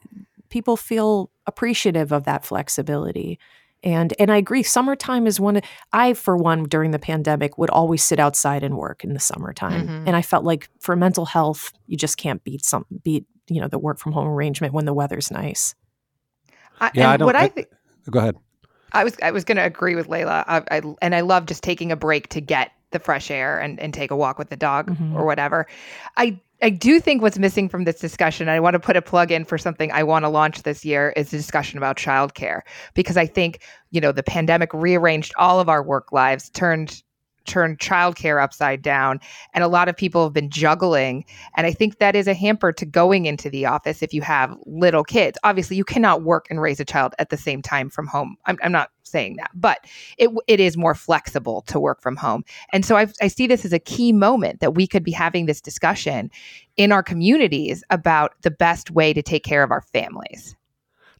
people 0.50 0.76
feel 0.76 1.30
appreciative 1.47 2.12
of 2.12 2.25
that 2.25 2.45
flexibility. 2.45 3.38
And 3.83 4.12
and 4.19 4.30
I 4.30 4.37
agree, 4.37 4.62
summertime 4.62 5.26
is 5.26 5.40
one. 5.40 5.62
I, 5.92 6.12
for 6.12 6.37
one, 6.37 6.64
during 6.64 6.90
the 6.90 6.99
pandemic, 6.99 7.57
would 7.57 7.71
always 7.71 8.02
sit 8.02 8.21
outside 8.21 8.62
and 8.62 8.76
work 8.76 9.04
in 9.04 9.14
the 9.14 9.21
summertime, 9.21 9.88
mm-hmm. 9.88 10.07
and 10.07 10.14
I 10.14 10.21
felt 10.21 10.45
like 10.45 10.69
for 10.80 10.97
mental 10.97 11.25
health, 11.25 11.73
you 11.87 11.97
just 11.97 12.19
can't 12.19 12.45
beat 12.45 12.62
some 12.62 12.85
beat 13.02 13.25
you 13.49 13.59
know 13.59 13.69
the 13.69 13.78
work 13.78 13.99
from 13.99 14.12
home 14.12 14.28
arrangement 14.28 14.75
when 14.75 14.85
the 14.85 14.92
weather's 14.92 15.30
nice. 15.30 15.75
I, 16.78 16.90
yeah, 16.95 17.11
I 17.11 17.16
don't. 17.16 17.25
What 17.25 17.37
I, 17.37 17.45
I 17.45 17.49
th- 17.49 17.69
go 18.11 18.19
ahead. 18.19 18.37
I 18.92 19.04
was 19.04 19.16
I 19.23 19.30
was 19.30 19.45
going 19.45 19.57
to 19.57 19.64
agree 19.64 19.95
with 19.95 20.09
Leila, 20.09 20.45
I, 20.47 20.62
I, 20.71 20.83
and 21.00 21.14
I 21.14 21.21
love 21.21 21.47
just 21.47 21.62
taking 21.62 21.90
a 21.90 21.97
break 21.97 22.28
to 22.30 22.40
get 22.42 22.73
the 22.90 22.99
fresh 22.99 23.30
air 23.30 23.59
and, 23.59 23.78
and 23.80 23.95
take 23.95 24.11
a 24.11 24.16
walk 24.16 24.38
with 24.38 24.50
the 24.50 24.57
dog 24.57 24.90
mm-hmm. 24.90 25.16
or 25.16 25.25
whatever. 25.25 25.66
I 26.16 26.40
I 26.62 26.71
do 26.71 27.00
think 27.00 27.23
what's 27.23 27.38
missing 27.38 27.69
from 27.69 27.85
this 27.85 27.99
discussion, 27.99 28.49
I 28.49 28.61
want 28.61 28.75
to 28.75 28.81
put 28.81 28.97
a 28.97 29.02
plug 29.02 29.33
in 29.33 29.45
for 29.45 29.57
something 29.57 29.90
I 29.93 30.02
want 30.02 30.25
to 30.25 30.29
launch 30.29 30.62
this 30.62 30.85
year, 30.85 31.12
is 31.17 31.33
a 31.33 31.37
discussion 31.37 31.79
about 31.79 31.97
childcare. 31.97 32.61
Because 32.95 33.17
I 33.17 33.26
think 33.26 33.61
you 33.90 34.00
know 34.00 34.12
the 34.12 34.23
pandemic 34.23 34.73
rearranged 34.75 35.33
all 35.37 35.61
of 35.61 35.69
our 35.69 35.83
work 35.83 36.12
lives, 36.12 36.50
turned 36.50 37.02
turned 37.44 37.78
childcare 37.78 38.42
upside 38.42 38.82
down. 38.82 39.20
And 39.54 39.64
a 39.64 39.68
lot 39.68 39.88
of 39.88 39.97
people 39.97 40.25
have 40.25 40.32
been 40.32 40.50
juggling. 40.50 41.25
And 41.56 41.66
I 41.66 41.73
think 41.73 41.99
that 41.99 42.16
is 42.16 42.26
a 42.26 42.35
hamper 42.35 42.73
to 42.73 42.87
going 42.87 43.26
into 43.26 43.50
the 43.50 43.66
office 43.66 44.02
if 44.02 44.12
you 44.12 44.23
have 44.23 44.56
little 44.66 45.04
kids. 45.04 45.38
Obviously, 45.44 45.76
you 45.76 45.85
cannot 45.85 46.23
work 46.23 46.47
and 46.50 46.61
raise 46.61 46.80
a 46.80 46.85
child 46.85 47.14
at 47.18 47.30
the 47.30 47.37
same 47.37 47.62
time 47.62 47.90
from 47.90 48.06
home. 48.06 48.37
I'm, 48.47 48.59
I'm 48.62 48.73
not 48.73 48.90
saying 49.02 49.37
that, 49.37 49.50
but 49.54 49.85
it, 50.18 50.30
it 50.47 50.61
is 50.61 50.76
more 50.76 50.94
flexible 50.94 51.62
to 51.62 51.80
work 51.80 52.00
from 52.00 52.16
home. 52.16 52.44
And 52.73 52.85
so 52.85 52.97
I, 52.97 53.09
I 53.20 53.28
see 53.28 53.47
this 53.47 53.64
as 53.64 53.73
a 53.73 53.78
key 53.78 54.12
moment 54.12 54.61
that 54.61 54.75
we 54.75 54.87
could 54.87 55.02
be 55.02 55.11
having 55.11 55.47
this 55.47 55.61
discussion 55.61 56.30
in 56.76 56.92
our 56.92 57.02
communities 57.02 57.82
about 57.90 58.35
the 58.42 58.50
best 58.50 58.90
way 58.90 59.12
to 59.12 59.23
take 59.23 59.42
care 59.42 59.62
of 59.62 59.70
our 59.70 59.82
families. 59.82 60.56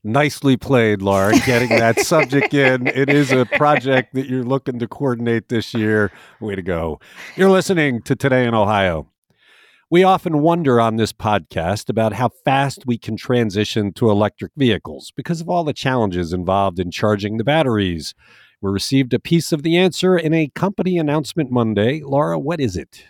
Nicely 0.03 0.57
played, 0.57 1.03
Laura, 1.03 1.39
getting 1.45 1.69
that 1.69 2.01
subject 2.07 2.55
in. 2.55 2.87
It 2.87 3.11
is 3.11 3.33
a 3.33 3.45
project 3.45 4.15
that 4.15 4.27
you're 4.29 4.45
looking 4.45 4.79
to 4.79 4.89
coordinate 4.89 5.51
this 5.51 5.75
year. 5.75 6.11
Way 6.41 6.55
to 6.55 6.63
go. 6.63 7.01
You're 7.37 7.51
listening 7.51 8.01
to 8.03 8.17
Today 8.17 8.47
in 8.47 8.55
Ohio. 8.55 9.09
We 9.91 10.03
often 10.03 10.41
wonder 10.41 10.81
on 10.81 10.97
this 10.97 11.13
podcast 11.13 11.91
about 11.91 12.15
how 12.15 12.31
fast 12.45 12.85
we 12.87 12.97
can 12.97 13.17
transition 13.17 13.93
to 13.95 14.09
electric 14.09 14.53
vehicles 14.57 15.13
because 15.15 15.43
of 15.43 15.51
all 15.51 15.65
the 15.65 15.75
challenges 15.75 16.33
involved 16.33 16.79
in 16.79 16.91
charging 16.91 17.37
the 17.37 17.45
batteries. 17.45 18.15
We 18.63 18.71
received 18.71 19.13
a 19.13 19.19
piece 19.19 19.53
of 19.53 19.63
the 19.63 19.77
answer 19.77 20.17
in 20.17 20.33
a 20.33 20.49
company 20.55 20.97
announcement 20.97 21.51
Monday. 21.51 22.01
Laura, 22.03 22.39
what 22.39 22.61
is 22.61 22.77
it? 22.77 23.05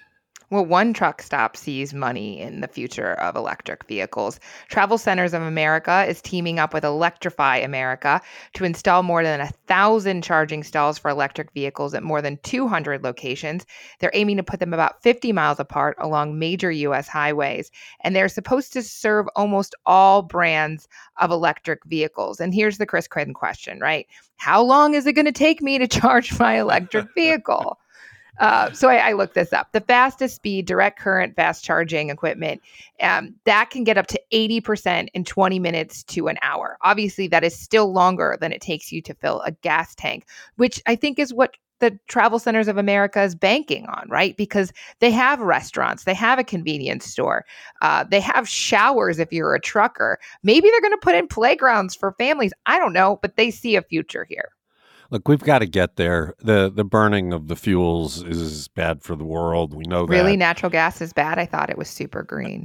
Well, 0.50 0.66
one 0.66 0.92
truck 0.92 1.22
stop 1.22 1.56
sees 1.56 1.94
money 1.94 2.40
in 2.40 2.60
the 2.60 2.66
future 2.66 3.12
of 3.14 3.36
electric 3.36 3.84
vehicles. 3.86 4.40
Travel 4.66 4.98
Centers 4.98 5.32
of 5.32 5.42
America 5.42 6.04
is 6.08 6.20
teaming 6.20 6.58
up 6.58 6.74
with 6.74 6.84
Electrify 6.84 7.58
America 7.58 8.20
to 8.54 8.64
install 8.64 9.04
more 9.04 9.22
than 9.22 9.40
a 9.40 9.52
thousand 9.68 10.24
charging 10.24 10.64
stalls 10.64 10.98
for 10.98 11.08
electric 11.08 11.52
vehicles 11.52 11.94
at 11.94 12.02
more 12.02 12.20
than 12.20 12.36
200 12.42 13.04
locations. 13.04 13.64
They're 14.00 14.10
aiming 14.12 14.38
to 14.38 14.42
put 14.42 14.58
them 14.58 14.74
about 14.74 15.00
50 15.04 15.30
miles 15.30 15.60
apart 15.60 15.96
along 16.00 16.36
major 16.36 16.72
U.S. 16.72 17.06
highways, 17.06 17.70
and 18.02 18.16
they're 18.16 18.28
supposed 18.28 18.72
to 18.72 18.82
serve 18.82 19.28
almost 19.36 19.76
all 19.86 20.20
brands 20.20 20.88
of 21.20 21.30
electric 21.30 21.84
vehicles. 21.84 22.40
And 22.40 22.52
here's 22.52 22.78
the 22.78 22.86
Chris 22.86 23.06
Quinn 23.06 23.34
question, 23.34 23.78
right? 23.78 24.08
How 24.34 24.60
long 24.60 24.94
is 24.94 25.06
it 25.06 25.12
going 25.12 25.26
to 25.26 25.32
take 25.32 25.62
me 25.62 25.78
to 25.78 25.86
charge 26.00 26.36
my 26.40 26.58
electric 26.58 27.06
vehicle? 27.14 27.78
Uh, 28.40 28.72
so 28.72 28.88
I, 28.88 29.10
I, 29.10 29.12
looked 29.12 29.34
this 29.34 29.52
up. 29.52 29.68
The 29.72 29.82
fastest 29.82 30.36
speed 30.36 30.66
direct 30.66 30.98
current 30.98 31.36
fast 31.36 31.62
charging 31.62 32.08
equipment 32.08 32.62
um, 33.02 33.34
that 33.44 33.68
can 33.68 33.84
get 33.84 33.98
up 33.98 34.06
to 34.08 34.20
80% 34.32 35.08
in 35.12 35.24
20 35.24 35.58
minutes 35.58 36.02
to 36.04 36.28
an 36.28 36.38
hour. 36.40 36.78
Obviously, 36.80 37.28
that 37.28 37.44
is 37.44 37.54
still 37.54 37.92
longer 37.92 38.38
than 38.40 38.50
it 38.50 38.62
takes 38.62 38.90
you 38.90 39.02
to 39.02 39.14
fill 39.14 39.42
a 39.42 39.52
gas 39.52 39.94
tank, 39.94 40.26
which 40.56 40.82
I 40.86 40.96
think 40.96 41.18
is 41.18 41.34
what 41.34 41.54
the 41.80 41.98
travel 42.08 42.38
centers 42.38 42.68
of 42.68 42.78
America 42.78 43.22
is 43.22 43.34
banking 43.34 43.86
on, 43.86 44.06
right? 44.08 44.36
Because 44.36 44.72
they 45.00 45.10
have 45.10 45.40
restaurants, 45.40 46.04
they 46.04 46.14
have 46.14 46.38
a 46.38 46.44
convenience 46.44 47.06
store, 47.06 47.44
uh, 47.82 48.04
they 48.04 48.20
have 48.20 48.48
showers 48.48 49.18
if 49.18 49.32
you're 49.32 49.54
a 49.54 49.60
trucker. 49.60 50.18
Maybe 50.42 50.70
they're 50.70 50.80
going 50.80 50.92
to 50.92 50.98
put 50.98 51.14
in 51.14 51.26
playgrounds 51.26 51.94
for 51.94 52.12
families. 52.12 52.52
I 52.66 52.78
don't 52.78 52.92
know, 52.92 53.18
but 53.20 53.36
they 53.36 53.50
see 53.50 53.76
a 53.76 53.82
future 53.82 54.26
here. 54.28 54.50
Look, 55.10 55.26
we've 55.26 55.40
got 55.40 55.58
to 55.58 55.66
get 55.66 55.96
there. 55.96 56.34
the 56.38 56.70
The 56.72 56.84
burning 56.84 57.32
of 57.32 57.48
the 57.48 57.56
fuels 57.56 58.22
is 58.22 58.68
bad 58.68 59.02
for 59.02 59.16
the 59.16 59.24
world. 59.24 59.74
We 59.74 59.84
know 59.84 60.06
that. 60.06 60.12
Really, 60.12 60.36
natural 60.36 60.70
gas 60.70 61.00
is 61.00 61.12
bad. 61.12 61.38
I 61.38 61.46
thought 61.46 61.68
it 61.68 61.76
was 61.76 61.88
super 61.88 62.22
green. 62.22 62.64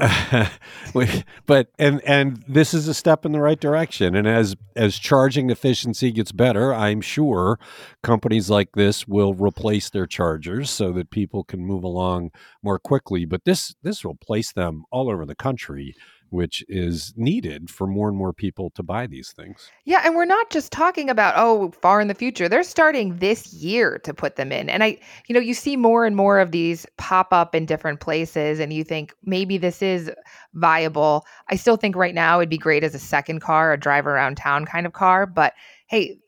but 1.45 1.69
and 1.79 2.01
and 2.03 2.43
this 2.47 2.73
is 2.73 2.87
a 2.87 2.93
step 2.93 3.25
in 3.25 3.31
the 3.31 3.41
right 3.41 3.59
direction. 3.59 4.15
And 4.15 4.27
as 4.27 4.55
as 4.75 4.99
charging 4.99 5.49
efficiency 5.49 6.11
gets 6.11 6.31
better, 6.31 6.73
I'm 6.73 7.01
sure 7.01 7.59
companies 8.03 8.49
like 8.49 8.73
this 8.73 9.07
will 9.07 9.33
replace 9.33 9.89
their 9.89 10.05
chargers 10.05 10.69
so 10.69 10.91
that 10.93 11.09
people 11.09 11.43
can 11.43 11.65
move 11.65 11.83
along 11.83 12.31
more 12.61 12.77
quickly. 12.77 13.25
But 13.25 13.45
this 13.45 13.75
this 13.81 14.05
will 14.05 14.15
place 14.15 14.51
them 14.51 14.85
all 14.91 15.09
over 15.09 15.25
the 15.25 15.35
country 15.35 15.95
which 16.35 16.65
is 16.67 17.13
needed 17.15 17.69
for 17.69 17.87
more 17.87 18.09
and 18.09 18.17
more 18.17 18.33
people 18.33 18.69
to 18.71 18.83
buy 18.83 19.07
these 19.07 19.31
things. 19.31 19.71
Yeah, 19.85 20.01
and 20.03 20.15
we're 20.15 20.25
not 20.25 20.49
just 20.49 20.69
talking 20.69 21.09
about 21.09 21.33
oh, 21.37 21.71
far 21.81 22.01
in 22.01 22.09
the 22.09 22.13
future. 22.13 22.49
They're 22.49 22.63
starting 22.63 23.17
this 23.19 23.53
year 23.53 23.99
to 23.99 24.13
put 24.13 24.35
them 24.35 24.51
in. 24.51 24.69
And 24.69 24.83
I, 24.83 24.99
you 25.27 25.33
know, 25.33 25.39
you 25.39 25.53
see 25.53 25.77
more 25.77 26.05
and 26.05 26.15
more 26.15 26.39
of 26.39 26.51
these 26.51 26.85
pop 26.97 27.31
up 27.31 27.55
in 27.55 27.65
different 27.65 28.01
places 28.01 28.59
and 28.59 28.73
you 28.73 28.83
think 28.83 29.13
maybe 29.23 29.57
this 29.57 29.81
is 29.81 30.11
viable. 30.53 31.25
I 31.49 31.55
still 31.55 31.77
think 31.77 31.95
right 31.95 32.13
now 32.13 32.39
it'd 32.39 32.49
be 32.49 32.57
great 32.57 32.83
as 32.83 32.93
a 32.93 32.99
second 32.99 33.39
car, 33.39 33.71
a 33.71 33.79
drive 33.79 34.05
around 34.05 34.35
town 34.35 34.65
kind 34.65 34.85
of 34.85 34.91
car, 34.91 35.25
but 35.25 35.53
hey, 35.87 36.19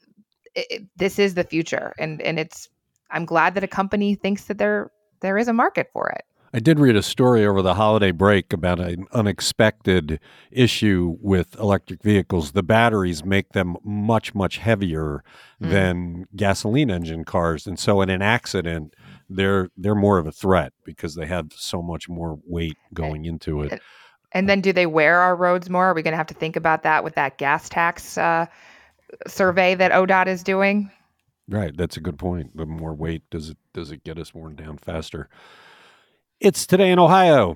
it, 0.56 0.84
this 0.96 1.20
is 1.20 1.34
the 1.34 1.44
future 1.44 1.94
and 2.00 2.22
and 2.22 2.40
it's 2.40 2.70
I'm 3.12 3.26
glad 3.26 3.54
that 3.56 3.64
a 3.64 3.68
company 3.68 4.16
thinks 4.16 4.46
that 4.46 4.58
there 4.58 4.90
there 5.20 5.38
is 5.38 5.48
a 5.48 5.54
market 5.54 5.90
for 5.92 6.10
it. 6.10 6.24
I 6.58 6.60
did 6.60 6.80
read 6.80 6.96
a 6.96 7.04
story 7.04 7.46
over 7.46 7.62
the 7.62 7.76
holiday 7.76 8.10
break 8.10 8.52
about 8.52 8.80
an 8.80 9.06
unexpected 9.12 10.20
issue 10.50 11.16
with 11.22 11.56
electric 11.60 12.02
vehicles. 12.02 12.54
The 12.54 12.64
batteries 12.64 13.24
make 13.24 13.52
them 13.52 13.78
much, 13.84 14.34
much 14.34 14.58
heavier 14.58 15.24
mm. 15.62 15.70
than 15.70 16.26
gasoline 16.36 16.90
engine 16.90 17.26
cars, 17.26 17.68
and 17.68 17.78
so 17.78 18.02
in 18.02 18.10
an 18.10 18.24
accident, 18.24 18.96
they're 19.30 19.70
they're 19.78 19.94
more 19.94 20.18
of 20.18 20.26
a 20.26 20.32
threat 20.32 20.74
because 20.84 21.14
they 21.14 21.28
have 21.28 21.54
so 21.56 21.84
much 21.84 22.10
more 22.10 22.40
weight 22.44 22.78
going 22.92 23.26
into 23.26 23.62
it. 23.62 23.80
And 24.32 24.50
then, 24.50 24.60
do 24.60 24.74
they 24.74 24.88
wear 24.88 25.20
our 25.20 25.36
roads 25.36 25.70
more? 25.70 25.86
Are 25.86 25.94
we 25.94 26.02
going 26.02 26.14
to 26.14 26.18
have 26.18 26.26
to 26.26 26.34
think 26.34 26.56
about 26.56 26.82
that 26.82 27.04
with 27.04 27.14
that 27.14 27.38
gas 27.38 27.70
tax 27.70 28.18
uh, 28.18 28.48
survey 29.28 29.76
that 29.76 29.92
ODOT 29.92 30.26
is 30.26 30.42
doing? 30.42 30.90
Right, 31.48 31.78
that's 31.78 31.98
a 31.98 32.02
good 32.02 32.18
point. 32.18 32.58
The 32.58 32.66
more 32.66 32.96
weight 32.96 33.30
does 33.30 33.50
it 33.52 33.58
does 33.74 33.92
it 33.92 34.04
get 34.04 34.18
us 34.18 34.34
worn 34.34 34.56
down 34.56 34.80
faster? 34.80 35.30
It's 36.40 36.68
today 36.68 36.92
in 36.92 37.00
Ohio. 37.00 37.56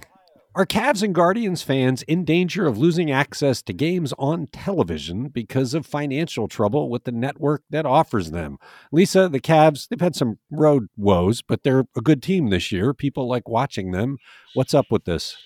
Are 0.55 0.65
Cavs 0.65 1.03
and 1.03 1.13
Guardians 1.13 1.61
fans 1.61 2.01
in 2.01 2.25
danger 2.25 2.65
of 2.65 2.79
losing 2.79 3.11
access 3.11 3.61
to 3.61 3.73
games 3.73 4.11
on 4.17 4.47
television 4.47 5.27
because 5.27 5.75
of 5.75 5.85
financial 5.85 6.47
trouble 6.47 6.89
with 6.89 7.03
the 7.03 7.11
network 7.11 7.61
that 7.69 7.85
offers 7.85 8.31
them? 8.31 8.57
Lisa, 8.91 9.29
the 9.29 9.39
Cavs, 9.39 9.88
they've 9.88 10.01
had 10.01 10.15
some 10.15 10.39
road 10.50 10.88
woes, 10.97 11.43
but 11.43 11.61
they're 11.61 11.85
a 11.95 12.01
good 12.01 12.23
team 12.23 12.50
this 12.50 12.71
year. 12.71 12.91
People 12.91 13.27
like 13.27 13.47
watching 13.47 13.91
them. 13.91 14.17
What's 14.55 14.73
up 14.73 14.88
with 14.89 15.05
this? 15.05 15.38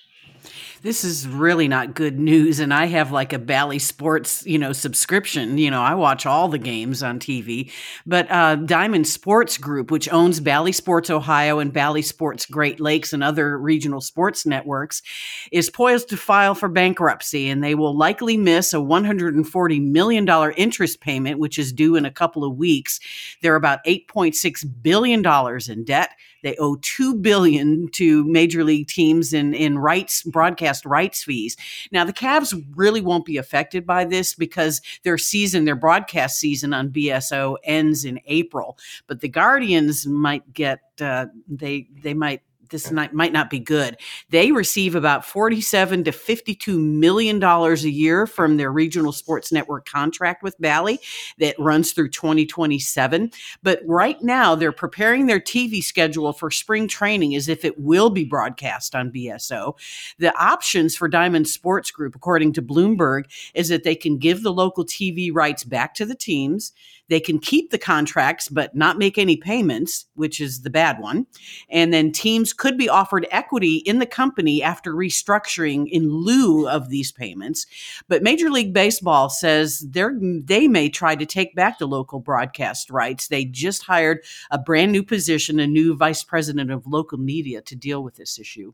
This 0.81 1.03
is 1.03 1.27
really 1.27 1.67
not 1.67 1.95
good 1.95 2.19
news. 2.19 2.59
And 2.59 2.73
I 2.73 2.85
have 2.85 3.11
like 3.11 3.33
a 3.33 3.39
Bally 3.39 3.79
Sports, 3.79 4.45
you 4.45 4.57
know, 4.57 4.71
subscription. 4.71 5.57
You 5.57 5.71
know, 5.71 5.81
I 5.81 5.95
watch 5.95 6.25
all 6.25 6.47
the 6.47 6.57
games 6.57 7.01
on 7.01 7.19
TV. 7.19 7.71
But 8.05 8.29
uh, 8.31 8.55
Diamond 8.55 9.07
Sports 9.07 9.57
Group, 9.57 9.91
which 9.91 10.11
owns 10.11 10.39
Bally 10.39 10.71
Sports 10.71 11.09
Ohio 11.09 11.59
and 11.59 11.73
Bally 11.73 12.01
Sports 12.01 12.45
Great 12.45 12.79
Lakes 12.79 13.13
and 13.13 13.23
other 13.23 13.57
regional 13.57 14.01
sports 14.01 14.45
networks, 14.45 15.01
is 15.51 15.69
poised 15.69 16.09
to 16.09 16.17
file 16.17 16.55
for 16.55 16.69
bankruptcy. 16.69 17.49
And 17.49 17.63
they 17.63 17.75
will 17.75 17.97
likely 17.97 18.37
miss 18.37 18.73
a 18.73 18.77
$140 18.77 19.91
million 19.91 20.27
interest 20.55 21.01
payment, 21.01 21.39
which 21.39 21.57
is 21.57 21.73
due 21.73 21.95
in 21.95 22.05
a 22.05 22.11
couple 22.11 22.43
of 22.43 22.57
weeks. 22.57 22.99
They're 23.41 23.55
about 23.55 23.83
$8.6 23.85 24.65
billion 24.81 25.25
in 25.25 25.83
debt. 25.83 26.11
They 26.45 26.55
owe 26.57 26.75
two 26.75 27.15
billion 27.15 27.87
to 27.93 28.23
major 28.23 28.63
league 28.63 28.87
teams 28.87 29.33
in 29.33 29.55
in 29.55 29.79
rights 29.79 30.21
broadcast 30.21 30.85
rights 30.85 31.23
fees. 31.23 31.57
Now 31.91 32.05
the 32.05 32.13
Cavs 32.13 32.53
really 32.75 33.01
won't 33.01 33.25
be 33.25 33.37
affected 33.37 33.83
by 33.83 34.05
this 34.05 34.35
because 34.35 34.79
their 35.01 35.17
season, 35.17 35.65
their 35.65 35.75
broadcast 35.75 36.37
season 36.39 36.71
on 36.71 36.91
BSO 36.91 37.55
ends 37.63 38.05
in 38.05 38.19
April. 38.27 38.77
But 39.07 39.21
the 39.21 39.27
Guardians 39.27 40.05
might 40.05 40.53
get 40.53 40.81
uh, 41.01 41.25
they 41.47 41.87
they 42.03 42.13
might 42.13 42.43
this 42.69 42.91
not, 42.91 43.13
might 43.13 43.33
not 43.33 43.49
be 43.49 43.59
good. 43.59 43.97
They 44.29 44.51
receive 44.51 44.95
about 44.95 45.25
47 45.25 46.03
to 46.05 46.11
52 46.11 46.79
million 46.79 47.39
dollars 47.39 47.83
a 47.83 47.89
year 47.89 48.27
from 48.27 48.57
their 48.57 48.71
regional 48.71 49.11
sports 49.11 49.51
network 49.51 49.85
contract 49.85 50.43
with 50.43 50.55
Bally 50.59 50.99
that 51.39 51.55
runs 51.59 51.91
through 51.91 52.09
2027. 52.09 53.31
But 53.63 53.81
right 53.85 54.21
now 54.21 54.55
they're 54.55 54.71
preparing 54.71 55.25
their 55.25 55.39
TV 55.39 55.83
schedule 55.83 56.33
for 56.33 56.51
spring 56.51 56.87
training 56.87 57.35
as 57.35 57.49
if 57.49 57.65
it 57.65 57.79
will 57.79 58.09
be 58.09 58.25
broadcast 58.25 58.95
on 58.95 59.11
BSO. 59.11 59.77
The 60.19 60.35
options 60.37 60.95
for 60.95 61.07
Diamond 61.07 61.47
Sports 61.47 61.91
Group 61.91 62.15
according 62.15 62.53
to 62.53 62.61
Bloomberg 62.61 63.25
is 63.53 63.69
that 63.69 63.83
they 63.83 63.95
can 63.95 64.17
give 64.17 64.43
the 64.43 64.53
local 64.53 64.85
TV 64.85 65.29
rights 65.33 65.63
back 65.63 65.93
to 65.95 66.05
the 66.05 66.15
teams 66.15 66.71
they 67.09 67.19
can 67.19 67.39
keep 67.39 67.71
the 67.71 67.77
contracts 67.77 68.49
but 68.49 68.75
not 68.75 68.97
make 68.97 69.17
any 69.17 69.37
payments, 69.37 70.05
which 70.15 70.41
is 70.41 70.61
the 70.61 70.69
bad 70.69 70.99
one. 70.99 71.27
And 71.69 71.93
then 71.93 72.11
teams 72.11 72.53
could 72.53 72.77
be 72.77 72.89
offered 72.89 73.27
equity 73.31 73.77
in 73.77 73.99
the 73.99 74.05
company 74.05 74.63
after 74.63 74.93
restructuring 74.93 75.87
in 75.89 76.09
lieu 76.09 76.67
of 76.67 76.89
these 76.89 77.11
payments. 77.11 77.65
But 78.07 78.23
Major 78.23 78.49
League 78.49 78.73
Baseball 78.73 79.29
says 79.29 79.85
they 79.89 80.05
they 80.55 80.67
may 80.67 80.89
try 80.89 81.15
to 81.15 81.25
take 81.25 81.55
back 81.55 81.79
the 81.79 81.87
local 81.87 82.19
broadcast 82.19 82.89
rights. 82.89 83.27
They 83.27 83.45
just 83.45 83.83
hired 83.83 84.23
a 84.51 84.57
brand 84.57 84.91
new 84.91 85.03
position, 85.03 85.59
a 85.59 85.67
new 85.67 85.95
vice 85.95 86.23
president 86.23 86.71
of 86.71 86.87
local 86.87 87.17
media 87.17 87.61
to 87.61 87.75
deal 87.75 88.03
with 88.03 88.15
this 88.15 88.39
issue. 88.39 88.73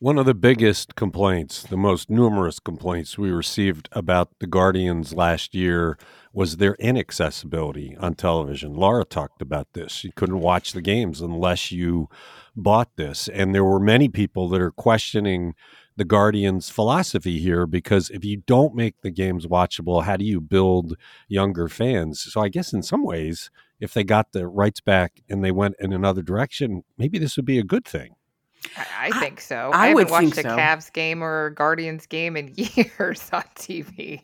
One 0.00 0.16
of 0.16 0.26
the 0.26 0.34
biggest 0.34 0.94
complaints, 0.94 1.64
the 1.64 1.76
most 1.76 2.08
numerous 2.08 2.60
complaints 2.60 3.18
we 3.18 3.32
received 3.32 3.88
about 3.90 4.38
the 4.38 4.46
Guardians 4.46 5.12
last 5.12 5.56
year 5.56 5.98
was 6.32 6.58
their 6.58 6.76
inaccessibility 6.76 7.96
on 7.96 8.14
television. 8.14 8.74
Laura 8.74 9.04
talked 9.04 9.42
about 9.42 9.72
this. 9.72 10.04
You 10.04 10.12
couldn't 10.14 10.38
watch 10.38 10.72
the 10.72 10.82
games 10.82 11.20
unless 11.20 11.72
you 11.72 12.08
bought 12.54 12.94
this. 12.94 13.26
And 13.26 13.52
there 13.52 13.64
were 13.64 13.80
many 13.80 14.08
people 14.08 14.48
that 14.50 14.60
are 14.60 14.70
questioning 14.70 15.56
the 15.96 16.04
Guardians' 16.04 16.70
philosophy 16.70 17.40
here 17.40 17.66
because 17.66 18.08
if 18.10 18.24
you 18.24 18.36
don't 18.36 18.76
make 18.76 19.00
the 19.00 19.10
games 19.10 19.48
watchable, 19.48 20.04
how 20.04 20.16
do 20.16 20.24
you 20.24 20.40
build 20.40 20.94
younger 21.26 21.66
fans? 21.66 22.20
So 22.20 22.40
I 22.40 22.50
guess 22.50 22.72
in 22.72 22.84
some 22.84 23.02
ways, 23.02 23.50
if 23.80 23.94
they 23.94 24.04
got 24.04 24.30
the 24.30 24.46
rights 24.46 24.80
back 24.80 25.22
and 25.28 25.42
they 25.42 25.50
went 25.50 25.74
in 25.80 25.92
another 25.92 26.22
direction, 26.22 26.84
maybe 26.96 27.18
this 27.18 27.34
would 27.34 27.46
be 27.46 27.58
a 27.58 27.64
good 27.64 27.84
thing. 27.84 28.14
I, 28.76 29.10
I 29.12 29.20
think 29.20 29.40
so. 29.40 29.70
I, 29.72 29.78
I 29.78 29.86
haven't 29.88 30.10
watched 30.10 30.38
a 30.38 30.42
so. 30.42 30.56
Cavs 30.56 30.92
game 30.92 31.22
or 31.22 31.46
a 31.46 31.54
Guardians 31.54 32.06
game 32.06 32.36
in 32.36 32.52
years 32.56 33.28
on 33.32 33.44
TV. 33.54 34.22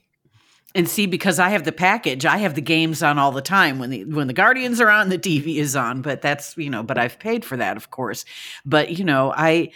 And 0.76 0.88
see, 0.88 1.06
because 1.06 1.38
I 1.38 1.50
have 1.50 1.64
the 1.64 1.72
package, 1.72 2.26
I 2.26 2.38
have 2.38 2.56
the 2.56 2.60
games 2.60 3.00
on 3.02 3.16
all 3.16 3.30
the 3.30 3.40
time 3.40 3.78
when 3.78 3.90
the 3.90 4.04
when 4.04 4.26
the 4.26 4.32
Guardians 4.32 4.80
are 4.80 4.90
on, 4.90 5.08
the 5.08 5.18
TV 5.18 5.56
is 5.56 5.76
on. 5.76 6.02
But 6.02 6.20
that's 6.20 6.56
you 6.56 6.68
know, 6.68 6.82
but 6.82 6.98
I've 6.98 7.18
paid 7.20 7.44
for 7.44 7.56
that, 7.56 7.76
of 7.76 7.90
course. 7.90 8.24
But 8.66 8.98
you 8.98 9.04
know, 9.04 9.32
I 9.36 9.70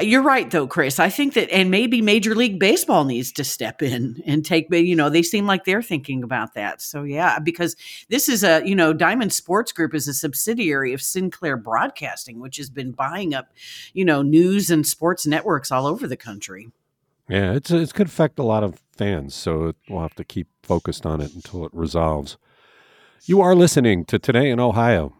you're 0.00 0.22
right 0.22 0.50
though, 0.50 0.66
Chris. 0.66 0.98
I 0.98 1.08
think 1.08 1.34
that, 1.34 1.50
and 1.50 1.70
maybe 1.70 2.02
Major 2.02 2.34
League 2.34 2.58
Baseball 2.58 3.04
needs 3.04 3.32
to 3.32 3.44
step 3.44 3.82
in 3.82 4.22
and 4.26 4.44
take. 4.44 4.66
You 4.70 4.96
know, 4.96 5.10
they 5.10 5.22
seem 5.22 5.46
like 5.46 5.64
they're 5.64 5.82
thinking 5.82 6.22
about 6.22 6.54
that. 6.54 6.82
So 6.82 7.02
yeah, 7.02 7.38
because 7.38 7.76
this 8.08 8.28
is 8.28 8.44
a 8.44 8.62
you 8.66 8.74
know, 8.74 8.92
Diamond 8.92 9.32
Sports 9.32 9.72
Group 9.72 9.94
is 9.94 10.08
a 10.08 10.14
subsidiary 10.14 10.92
of 10.92 11.02
Sinclair 11.02 11.56
Broadcasting, 11.56 12.40
which 12.40 12.56
has 12.56 12.70
been 12.70 12.92
buying 12.92 13.34
up, 13.34 13.52
you 13.92 14.04
know, 14.04 14.22
news 14.22 14.70
and 14.70 14.86
sports 14.86 15.26
networks 15.26 15.70
all 15.70 15.86
over 15.86 16.06
the 16.06 16.16
country. 16.16 16.70
Yeah, 17.28 17.52
it's 17.52 17.70
it's 17.70 17.92
could 17.92 18.06
affect 18.06 18.38
a 18.38 18.44
lot 18.44 18.62
of 18.62 18.80
fans, 18.96 19.34
so 19.34 19.74
we'll 19.88 20.02
have 20.02 20.14
to 20.14 20.24
keep 20.24 20.48
focused 20.62 21.04
on 21.04 21.20
it 21.20 21.34
until 21.34 21.64
it 21.64 21.72
resolves. 21.74 22.36
You 23.24 23.40
are 23.40 23.54
listening 23.54 24.04
to 24.06 24.18
Today 24.18 24.50
in 24.50 24.60
Ohio. 24.60 25.12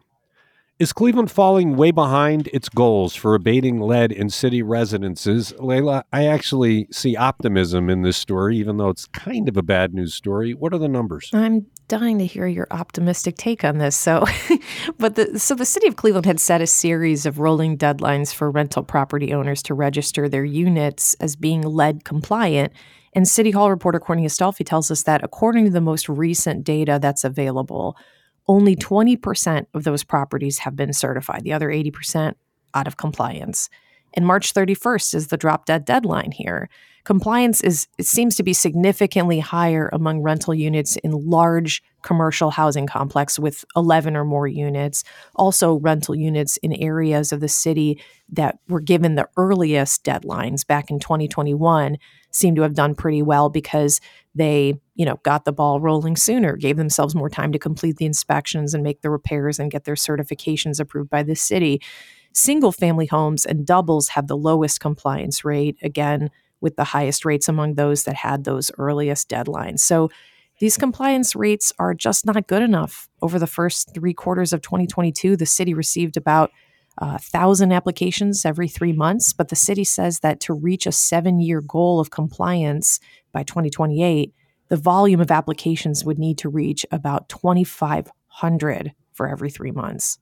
Is 0.78 0.92
Cleveland 0.92 1.30
falling 1.30 1.74
way 1.74 1.90
behind 1.90 2.48
its 2.48 2.68
goals 2.68 3.14
for 3.14 3.34
abating 3.34 3.80
lead 3.80 4.12
in 4.12 4.28
city 4.28 4.60
residences? 4.60 5.54
Leila, 5.58 6.04
I 6.12 6.26
actually 6.26 6.86
see 6.92 7.16
optimism 7.16 7.88
in 7.88 8.02
this 8.02 8.18
story, 8.18 8.58
even 8.58 8.76
though 8.76 8.90
it's 8.90 9.06
kind 9.06 9.48
of 9.48 9.56
a 9.56 9.62
bad 9.62 9.94
news 9.94 10.12
story. 10.12 10.52
What 10.52 10.74
are 10.74 10.78
the 10.78 10.86
numbers? 10.86 11.30
I'm 11.32 11.64
dying 11.88 12.18
to 12.18 12.26
hear 12.26 12.46
your 12.46 12.66
optimistic 12.70 13.38
take 13.38 13.64
on 13.64 13.78
this. 13.78 13.96
So, 13.96 14.26
but 14.98 15.14
the 15.14 15.38
so 15.38 15.54
the 15.54 15.64
city 15.64 15.86
of 15.86 15.96
Cleveland 15.96 16.26
had 16.26 16.40
set 16.40 16.60
a 16.60 16.66
series 16.66 17.24
of 17.24 17.38
rolling 17.38 17.78
deadlines 17.78 18.34
for 18.34 18.50
rental 18.50 18.82
property 18.82 19.32
owners 19.32 19.62
to 19.62 19.72
register 19.72 20.28
their 20.28 20.44
units 20.44 21.14
as 21.14 21.36
being 21.36 21.62
lead 21.62 22.04
compliant. 22.04 22.74
And 23.14 23.26
City 23.26 23.50
Hall 23.50 23.70
reporter 23.70 23.98
Courtney 23.98 24.26
Astolfi 24.26 24.66
tells 24.66 24.90
us 24.90 25.04
that 25.04 25.24
according 25.24 25.64
to 25.64 25.70
the 25.70 25.80
most 25.80 26.06
recent 26.06 26.64
data 26.64 26.98
that's 27.00 27.24
available, 27.24 27.96
only 28.48 28.76
20% 28.76 29.66
of 29.74 29.84
those 29.84 30.04
properties 30.04 30.58
have 30.58 30.76
been 30.76 30.92
certified. 30.92 31.44
The 31.44 31.52
other 31.52 31.68
80% 31.68 32.34
out 32.74 32.86
of 32.86 32.96
compliance. 32.96 33.68
And 34.14 34.26
March 34.26 34.54
31st 34.54 35.14
is 35.14 35.26
the 35.28 35.36
drop 35.36 35.66
dead 35.66 35.84
deadline 35.84 36.32
here. 36.32 36.68
Compliance 37.04 37.60
is 37.60 37.86
it 37.98 38.06
seems 38.06 38.34
to 38.34 38.42
be 38.42 38.52
significantly 38.52 39.38
higher 39.38 39.88
among 39.92 40.22
rental 40.22 40.54
units 40.54 40.96
in 40.96 41.12
large 41.12 41.82
commercial 42.02 42.50
housing 42.50 42.86
complex 42.86 43.38
with 43.38 43.64
11 43.76 44.16
or 44.16 44.24
more 44.24 44.48
units. 44.48 45.04
Also 45.36 45.74
rental 45.80 46.16
units 46.16 46.56
in 46.58 46.72
areas 46.72 47.30
of 47.30 47.40
the 47.40 47.48
city 47.48 48.00
that 48.30 48.58
were 48.68 48.80
given 48.80 49.14
the 49.14 49.28
earliest 49.36 50.02
deadlines 50.02 50.66
back 50.66 50.90
in 50.90 50.98
2021 50.98 51.96
seem 52.32 52.54
to 52.56 52.62
have 52.62 52.74
done 52.74 52.94
pretty 52.94 53.22
well 53.22 53.50
because 53.50 54.00
they, 54.34 54.74
you 54.96 55.04
know, 55.04 55.20
got 55.22 55.44
the 55.44 55.52
ball 55.52 55.80
rolling 55.80 56.16
sooner, 56.16 56.56
gave 56.56 56.76
themselves 56.76 57.14
more 57.14 57.28
time 57.28 57.52
to 57.52 57.58
complete 57.58 57.96
the 57.98 58.06
inspections 58.06 58.74
and 58.74 58.82
make 58.82 59.02
the 59.02 59.10
repairs 59.10 59.58
and 59.58 59.70
get 59.70 59.84
their 59.84 59.94
certifications 59.94 60.80
approved 60.80 61.10
by 61.10 61.22
the 61.22 61.36
city. 61.36 61.80
Single 62.32 62.72
family 62.72 63.06
homes 63.06 63.46
and 63.46 63.66
doubles 63.66 64.08
have 64.08 64.26
the 64.26 64.36
lowest 64.36 64.80
compliance 64.80 65.44
rate. 65.44 65.76
Again, 65.82 66.30
with 66.60 66.76
the 66.76 66.84
highest 66.84 67.24
rates 67.24 67.48
among 67.48 67.74
those 67.74 68.04
that 68.04 68.16
had 68.16 68.44
those 68.44 68.70
earliest 68.78 69.28
deadlines. 69.28 69.80
So 69.80 70.10
these 70.58 70.76
compliance 70.78 71.36
rates 71.36 71.72
are 71.78 71.94
just 71.94 72.24
not 72.24 72.46
good 72.46 72.62
enough. 72.62 73.08
Over 73.20 73.38
the 73.38 73.46
first 73.46 73.92
three 73.94 74.14
quarters 74.14 74.52
of 74.52 74.62
2022, 74.62 75.36
the 75.36 75.46
city 75.46 75.74
received 75.74 76.16
about 76.16 76.50
a 76.98 77.04
uh, 77.04 77.18
thousand 77.18 77.72
applications 77.72 78.46
every 78.46 78.68
three 78.68 78.94
months, 78.94 79.34
but 79.34 79.48
the 79.48 79.56
city 79.56 79.84
says 79.84 80.20
that 80.20 80.40
to 80.40 80.54
reach 80.54 80.86
a 80.86 80.92
seven 80.92 81.38
year 81.40 81.60
goal 81.60 82.00
of 82.00 82.10
compliance 82.10 83.00
by 83.32 83.42
2028, 83.42 84.32
the 84.68 84.76
volume 84.76 85.20
of 85.20 85.30
applications 85.30 86.04
would 86.04 86.18
need 86.18 86.38
to 86.38 86.48
reach 86.48 86.84
about 86.90 87.28
2,500 87.28 88.92
for 89.12 89.28
every 89.28 89.50
three 89.50 89.70
months. 89.70 90.18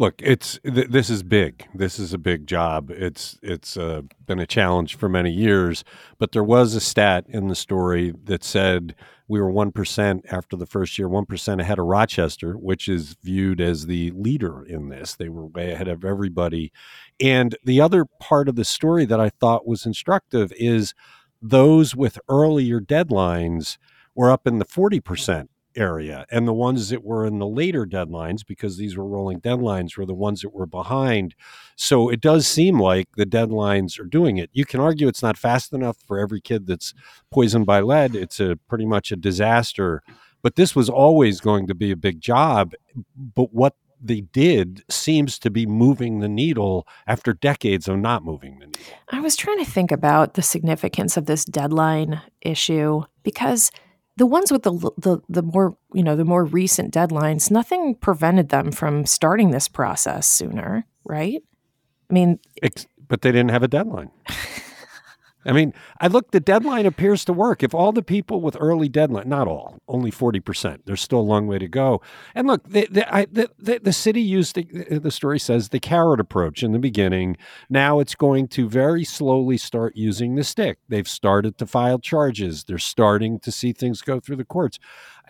Look, 0.00 0.14
it's 0.22 0.58
th- 0.64 0.88
this 0.88 1.10
is 1.10 1.22
big. 1.22 1.66
This 1.74 1.98
is 1.98 2.14
a 2.14 2.18
big 2.18 2.46
job. 2.46 2.90
It's 2.90 3.38
it's 3.42 3.76
uh, 3.76 4.00
been 4.24 4.38
a 4.38 4.46
challenge 4.46 4.96
for 4.96 5.10
many 5.10 5.30
years, 5.30 5.84
but 6.18 6.32
there 6.32 6.42
was 6.42 6.74
a 6.74 6.80
stat 6.80 7.26
in 7.28 7.48
the 7.48 7.54
story 7.54 8.14
that 8.24 8.42
said 8.42 8.94
we 9.28 9.42
were 9.42 9.50
one 9.50 9.72
percent 9.72 10.24
after 10.30 10.56
the 10.56 10.64
first 10.64 10.98
year, 10.98 11.06
one 11.06 11.26
percent 11.26 11.60
ahead 11.60 11.78
of 11.78 11.84
Rochester, 11.84 12.54
which 12.54 12.88
is 12.88 13.14
viewed 13.22 13.60
as 13.60 13.84
the 13.84 14.10
leader 14.12 14.64
in 14.64 14.88
this. 14.88 15.16
They 15.16 15.28
were 15.28 15.44
way 15.44 15.72
ahead 15.72 15.88
of 15.88 16.02
everybody. 16.02 16.72
And 17.20 17.54
the 17.62 17.82
other 17.82 18.06
part 18.06 18.48
of 18.48 18.56
the 18.56 18.64
story 18.64 19.04
that 19.04 19.20
I 19.20 19.28
thought 19.28 19.66
was 19.66 19.84
instructive 19.84 20.50
is 20.56 20.94
those 21.42 21.94
with 21.96 22.18
earlier 22.28 22.80
deadlines 22.80 23.78
were 24.14 24.30
up 24.30 24.46
in 24.46 24.58
the 24.58 24.64
forty 24.64 25.00
percent 25.00 25.50
area. 25.76 26.26
And 26.32 26.48
the 26.48 26.52
ones 26.52 26.88
that 26.88 27.04
were 27.04 27.24
in 27.24 27.38
the 27.38 27.46
later 27.46 27.86
deadlines, 27.86 28.44
because 28.44 28.76
these 28.76 28.96
were 28.96 29.06
rolling 29.06 29.40
deadlines, 29.40 29.96
were 29.96 30.04
the 30.04 30.12
ones 30.14 30.40
that 30.40 30.52
were 30.52 30.66
behind. 30.66 31.36
So 31.76 32.08
it 32.08 32.20
does 32.20 32.46
seem 32.46 32.80
like 32.80 33.08
the 33.16 33.24
deadlines 33.24 34.00
are 34.00 34.04
doing 34.04 34.36
it. 34.36 34.50
You 34.52 34.64
can 34.64 34.80
argue 34.80 35.06
it's 35.06 35.22
not 35.22 35.38
fast 35.38 35.72
enough 35.72 35.96
for 36.06 36.18
every 36.18 36.40
kid 36.40 36.66
that's 36.66 36.92
poisoned 37.30 37.66
by 37.66 37.80
lead. 37.80 38.16
It's 38.16 38.40
a 38.40 38.58
pretty 38.68 38.84
much 38.84 39.12
a 39.12 39.16
disaster. 39.16 40.02
But 40.42 40.56
this 40.56 40.74
was 40.74 40.88
always 40.88 41.40
going 41.40 41.68
to 41.68 41.74
be 41.74 41.92
a 41.92 41.96
big 41.96 42.20
job. 42.20 42.72
But 43.14 43.54
what 43.54 43.76
they 44.00 44.22
did 44.22 44.82
seems 44.88 45.38
to 45.40 45.50
be 45.50 45.66
moving 45.66 46.20
the 46.20 46.28
needle 46.28 46.86
after 47.06 47.32
decades 47.32 47.88
of 47.88 47.98
not 47.98 48.24
moving 48.24 48.58
the 48.58 48.66
needle. 48.66 48.82
I 49.10 49.20
was 49.20 49.36
trying 49.36 49.58
to 49.58 49.70
think 49.70 49.92
about 49.92 50.34
the 50.34 50.42
significance 50.42 51.16
of 51.16 51.26
this 51.26 51.44
deadline 51.44 52.20
issue 52.40 53.02
because 53.22 53.70
the 54.16 54.26
ones 54.26 54.52
with 54.52 54.62
the, 54.62 54.72
the 54.98 55.18
the 55.28 55.42
more 55.42 55.76
you 55.94 56.02
know 56.02 56.14
the 56.14 56.24
more 56.24 56.44
recent 56.44 56.92
deadlines 56.92 57.50
nothing 57.50 57.94
prevented 57.94 58.50
them 58.50 58.70
from 58.70 59.06
starting 59.06 59.50
this 59.50 59.66
process 59.66 60.26
sooner 60.26 60.84
right 61.04 61.42
i 62.10 62.12
mean 62.12 62.38
but 63.08 63.22
they 63.22 63.32
didn't 63.32 63.50
have 63.50 63.62
a 63.62 63.68
deadline 63.68 64.10
I 65.44 65.52
mean, 65.52 65.72
I 66.00 66.08
look, 66.08 66.32
the 66.32 66.40
deadline 66.40 66.84
appears 66.84 67.24
to 67.24 67.32
work. 67.32 67.62
If 67.62 67.74
all 67.74 67.92
the 67.92 68.02
people 68.02 68.42
with 68.42 68.56
early 68.60 68.88
deadline, 68.88 69.28
not 69.28 69.48
all, 69.48 69.78
only 69.88 70.10
40%, 70.10 70.80
there's 70.84 71.00
still 71.00 71.20
a 71.20 71.22
long 71.22 71.46
way 71.46 71.58
to 71.58 71.68
go. 71.68 72.02
And 72.34 72.46
look, 72.46 72.68
the, 72.68 72.86
the, 72.90 73.14
I, 73.14 73.24
the, 73.24 73.50
the, 73.58 73.92
city 73.92 74.20
used, 74.20 74.54
the, 74.54 74.98
the 74.98 75.10
story 75.10 75.38
says, 75.38 75.70
the 75.70 75.80
carrot 75.80 76.20
approach 76.20 76.62
in 76.62 76.72
the 76.72 76.78
beginning. 76.78 77.38
Now 77.70 78.00
it's 78.00 78.14
going 78.14 78.48
to 78.48 78.68
very 78.68 79.04
slowly 79.04 79.56
start 79.56 79.96
using 79.96 80.34
the 80.34 80.44
stick. 80.44 80.78
They've 80.88 81.08
started 81.08 81.56
to 81.58 81.66
file 81.66 81.98
charges, 81.98 82.64
they're 82.64 82.78
starting 82.78 83.40
to 83.40 83.50
see 83.50 83.72
things 83.72 84.02
go 84.02 84.20
through 84.20 84.36
the 84.36 84.44
courts. 84.44 84.78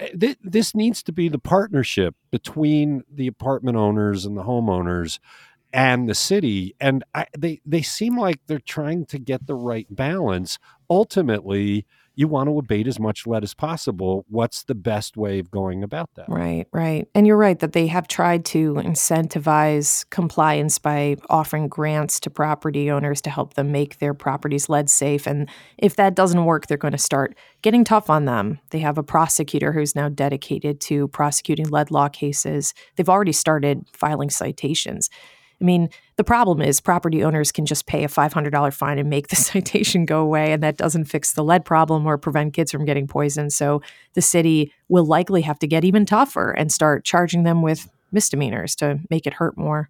Uh, 0.00 0.06
this 0.42 0.74
needs 0.74 1.02
to 1.04 1.12
be 1.12 1.28
the 1.28 1.38
partnership 1.38 2.16
between 2.30 3.02
the 3.12 3.26
apartment 3.26 3.76
owners 3.76 4.24
and 4.24 4.36
the 4.36 4.44
homeowners 4.44 5.18
and 5.72 6.08
the 6.08 6.14
city 6.14 6.74
and 6.80 7.04
I, 7.14 7.26
they 7.36 7.60
they 7.64 7.82
seem 7.82 8.18
like 8.18 8.40
they're 8.46 8.58
trying 8.58 9.06
to 9.06 9.18
get 9.18 9.46
the 9.46 9.54
right 9.54 9.86
balance. 9.90 10.58
Ultimately 10.88 11.86
you 12.16 12.26
want 12.28 12.48
to 12.48 12.58
abate 12.58 12.86
as 12.86 12.98
much 12.98 13.26
lead 13.26 13.44
as 13.44 13.54
possible. 13.54 14.26
What's 14.28 14.64
the 14.64 14.74
best 14.74 15.16
way 15.16 15.38
of 15.38 15.50
going 15.50 15.82
about 15.82 16.10
that? 16.16 16.28
Right 16.28 16.66
right. 16.72 17.08
And 17.14 17.26
you're 17.26 17.36
right 17.36 17.58
that 17.60 17.72
they 17.72 17.86
have 17.86 18.08
tried 18.08 18.44
to 18.46 18.74
incentivize 18.74 20.04
compliance 20.10 20.78
by 20.78 21.16
offering 21.30 21.68
grants 21.68 22.18
to 22.20 22.30
property 22.30 22.90
owners 22.90 23.20
to 23.22 23.30
help 23.30 23.54
them 23.54 23.70
make 23.70 23.98
their 23.98 24.12
properties 24.12 24.68
lead 24.68 24.90
safe. 24.90 25.26
And 25.26 25.48
if 25.78 25.94
that 25.96 26.14
doesn't 26.16 26.44
work 26.44 26.66
they're 26.66 26.76
going 26.76 26.92
to 26.92 26.98
start 26.98 27.36
getting 27.62 27.84
tough 27.84 28.10
on 28.10 28.24
them. 28.24 28.58
They 28.70 28.80
have 28.80 28.98
a 28.98 29.02
prosecutor 29.02 29.72
who's 29.72 29.94
now 29.94 30.08
dedicated 30.08 30.80
to 30.82 31.08
prosecuting 31.08 31.68
lead 31.68 31.90
law 31.90 32.08
cases. 32.08 32.74
They've 32.96 33.08
already 33.08 33.32
started 33.32 33.86
filing 33.92 34.30
citations 34.30 35.10
I 35.60 35.64
mean, 35.64 35.90
the 36.16 36.24
problem 36.24 36.62
is 36.62 36.80
property 36.80 37.22
owners 37.22 37.52
can 37.52 37.66
just 37.66 37.86
pay 37.86 38.04
a 38.04 38.08
$500 38.08 38.72
fine 38.72 38.98
and 38.98 39.10
make 39.10 39.28
the 39.28 39.36
citation 39.50 40.06
go 40.06 40.20
away, 40.20 40.52
and 40.52 40.62
that 40.62 40.76
doesn't 40.76 41.04
fix 41.04 41.32
the 41.32 41.44
lead 41.44 41.64
problem 41.64 42.06
or 42.06 42.16
prevent 42.18 42.54
kids 42.54 42.72
from 42.72 42.84
getting 42.84 43.06
poisoned. 43.06 43.52
So 43.52 43.82
the 44.14 44.22
city 44.22 44.72
will 44.88 45.04
likely 45.04 45.42
have 45.42 45.58
to 45.60 45.66
get 45.66 45.84
even 45.84 46.06
tougher 46.06 46.52
and 46.52 46.72
start 46.72 47.04
charging 47.04 47.42
them 47.42 47.62
with 47.62 47.88
misdemeanors 48.12 48.74
to 48.76 49.00
make 49.10 49.26
it 49.26 49.34
hurt 49.34 49.56
more. 49.56 49.88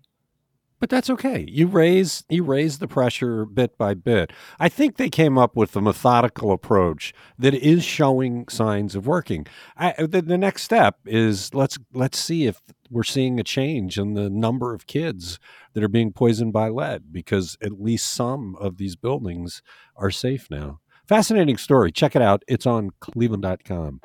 But 0.80 0.88
that's 0.88 1.10
okay. 1.10 1.44
You 1.46 1.66
raise 1.66 2.24
you 2.30 2.42
raise 2.42 2.78
the 2.78 2.88
pressure 2.88 3.44
bit 3.44 3.76
by 3.76 3.92
bit. 3.92 4.32
I 4.58 4.70
think 4.70 4.96
they 4.96 5.10
came 5.10 5.36
up 5.36 5.54
with 5.54 5.76
a 5.76 5.80
methodical 5.82 6.52
approach 6.52 7.12
that 7.38 7.52
is 7.54 7.84
showing 7.84 8.48
signs 8.48 8.96
of 8.96 9.06
working. 9.06 9.46
I, 9.76 9.92
the, 9.98 10.22
the 10.22 10.38
next 10.38 10.62
step 10.62 10.96
is 11.04 11.52
let's 11.54 11.78
let's 11.92 12.18
see 12.18 12.46
if 12.46 12.62
we're 12.90 13.02
seeing 13.04 13.38
a 13.38 13.44
change 13.44 13.98
in 13.98 14.14
the 14.14 14.30
number 14.30 14.74
of 14.74 14.86
kids 14.86 15.38
that 15.74 15.84
are 15.84 15.88
being 15.88 16.12
poisoned 16.12 16.54
by 16.54 16.70
lead 16.70 17.12
because 17.12 17.58
at 17.62 17.80
least 17.80 18.12
some 18.12 18.56
of 18.56 18.78
these 18.78 18.96
buildings 18.96 19.62
are 19.96 20.10
safe 20.10 20.50
now. 20.50 20.80
Fascinating 21.06 21.58
story. 21.58 21.92
Check 21.92 22.16
it 22.16 22.22
out. 22.22 22.42
It's 22.48 22.66
on 22.66 22.90
cleveland.com. 23.00 24.00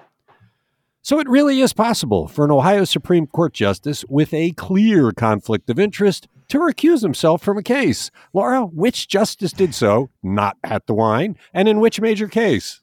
So 1.06 1.20
it 1.20 1.30
really 1.30 1.62
is 1.62 1.72
possible 1.72 2.28
for 2.28 2.46
an 2.46 2.52
Ohio 2.52 2.84
Supreme 2.84 3.28
Court 3.28 3.54
justice 3.54 4.04
with 4.10 4.34
a 4.34 4.54
clear 4.54 5.12
conflict 5.12 5.70
of 5.70 5.78
interest 5.78 6.28
to 6.48 6.58
recuse 6.58 7.04
himself 7.04 7.44
from 7.44 7.60
a 7.60 7.62
case. 7.62 8.10
Laura, 8.34 8.62
which 8.62 9.08
justice 9.08 9.54
did 9.54 9.76
so, 9.76 10.10
not 10.24 10.60
Pat 10.63 10.88
DeWine, 10.88 11.36
and 11.54 11.68
in 11.68 11.80
which 11.80 12.02
major 12.02 12.28
case? 12.28 12.82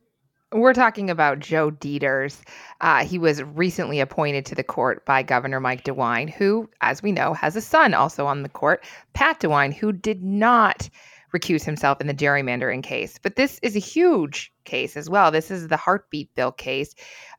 We're 0.52 0.72
talking 0.72 1.11
about 1.11 1.40
Joe 1.40 1.72
Deters. 1.72 2.42
Uh, 2.80 3.04
he 3.04 3.18
was 3.18 3.42
recently 3.42 3.98
appointed 3.98 4.46
to 4.46 4.54
the 4.54 4.62
court 4.62 5.04
by 5.04 5.24
Governor 5.24 5.58
Mike 5.58 5.82
DeWine, 5.82 6.32
who, 6.32 6.70
as 6.80 7.02
we 7.02 7.11
know, 7.11 7.35
has 7.35 7.56
a 7.56 7.61
son 7.61 7.92
also 7.92 8.26
on 8.26 8.44
the 8.44 8.48
court, 8.48 8.85
Pat 9.14 9.40
DeWine, 9.40 9.74
who 9.74 9.90
did 9.90 10.22
not 10.22 10.88
recuse 11.35 11.64
himself 11.64 12.00
in 12.00 12.06
the 12.06 12.14
gerrymandering 12.14 12.85
case. 12.85 13.18
But 13.20 13.35
this 13.35 13.58
is 13.64 13.74
a 13.74 13.80
huge 13.80 14.51
case 14.64 14.96
as 14.96 15.09
well. 15.09 15.31
This 15.31 15.51
is 15.51 15.68
the 15.68 15.77
heartbeat 15.77 16.35
bill 16.35 16.53
case. 16.53 16.94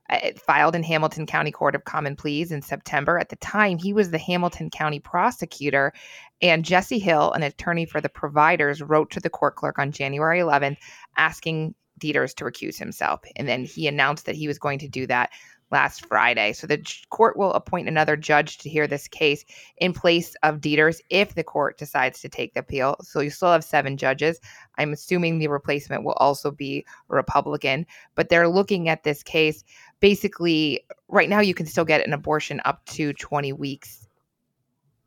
Uh, 0.10 0.32
filed 0.36 0.76
in 0.76 0.84
Hamilton 0.84 1.26
County 1.26 1.52
Court 1.52 1.76
of 1.76 1.86
Common 1.86 2.18
Pleas 2.18 2.52
in 2.52 2.62
September. 2.62 3.18
At 3.18 3.30
the 3.30 3.38
time, 3.38 3.78
he 3.78 3.94
was 3.94 4.12
the 4.12 4.18
Hamilton 4.18 4.70
County 4.70 5.00
prosecutor, 5.00 5.94
and 6.42 6.66
Jesse 6.66 7.00
Hill, 7.00 7.32
an 7.32 7.42
attorney 7.42 7.86
for 7.86 8.02
the 8.02 8.10
providers, 8.10 8.82
wrote 8.82 9.12
to 9.12 9.22
the 9.22 9.30
court 9.30 9.56
clerk 9.56 9.80
on 9.80 9.94
January 9.94 10.40
11th 10.40 10.76
asking 11.16 11.74
Deters 12.00 12.34
to 12.34 12.44
recuse 12.44 12.78
himself. 12.78 13.22
And 13.38 13.48
then 13.48 13.64
he 13.64 13.88
announced 13.88 14.26
that 14.26 14.36
he 14.36 14.48
was 14.48 14.60
going 14.60 14.80
to 14.80 14.90
do 14.90 15.08
that 15.08 15.30
last 15.74 16.06
Friday. 16.06 16.54
So 16.54 16.68
the 16.68 16.82
court 17.10 17.36
will 17.36 17.52
appoint 17.52 17.90
another 17.90 18.16
judge 18.16 18.60
to 18.60 18.70
hear 18.70 18.88
this 18.88 19.10
case 19.10 19.44
in 19.78 19.92
place 19.92 20.36
of 20.44 20.62
Deters 20.62 21.02
if 21.10 21.36
the 21.36 21.44
court 21.44 21.78
decides 21.78 22.22
to 22.22 22.30
take 22.30 22.54
the 22.54 22.62
appeal. 22.62 22.96
So 23.02 23.20
you 23.20 23.30
still 23.30 23.52
have 23.52 23.64
seven 23.64 23.98
judges. 23.98 24.40
I'm 24.78 24.94
assuming 24.94 25.40
the 25.40 25.50
replacement 25.50 26.04
will 26.04 26.14
also 26.14 26.52
be 26.52 26.86
Republican, 27.10 27.86
but 28.16 28.30
they're 28.30 28.48
looking 28.48 28.88
at 28.88 29.04
this 29.04 29.24
case 29.24 29.66
basically 30.00 30.86
right 31.08 31.30
now 31.30 31.40
you 31.40 31.54
can 31.54 31.66
still 31.66 31.86
get 31.86 32.06
an 32.06 32.14
abortion 32.14 32.62
up 32.66 32.86
to 32.86 33.14
20 33.14 33.54
weeks. 33.54 34.08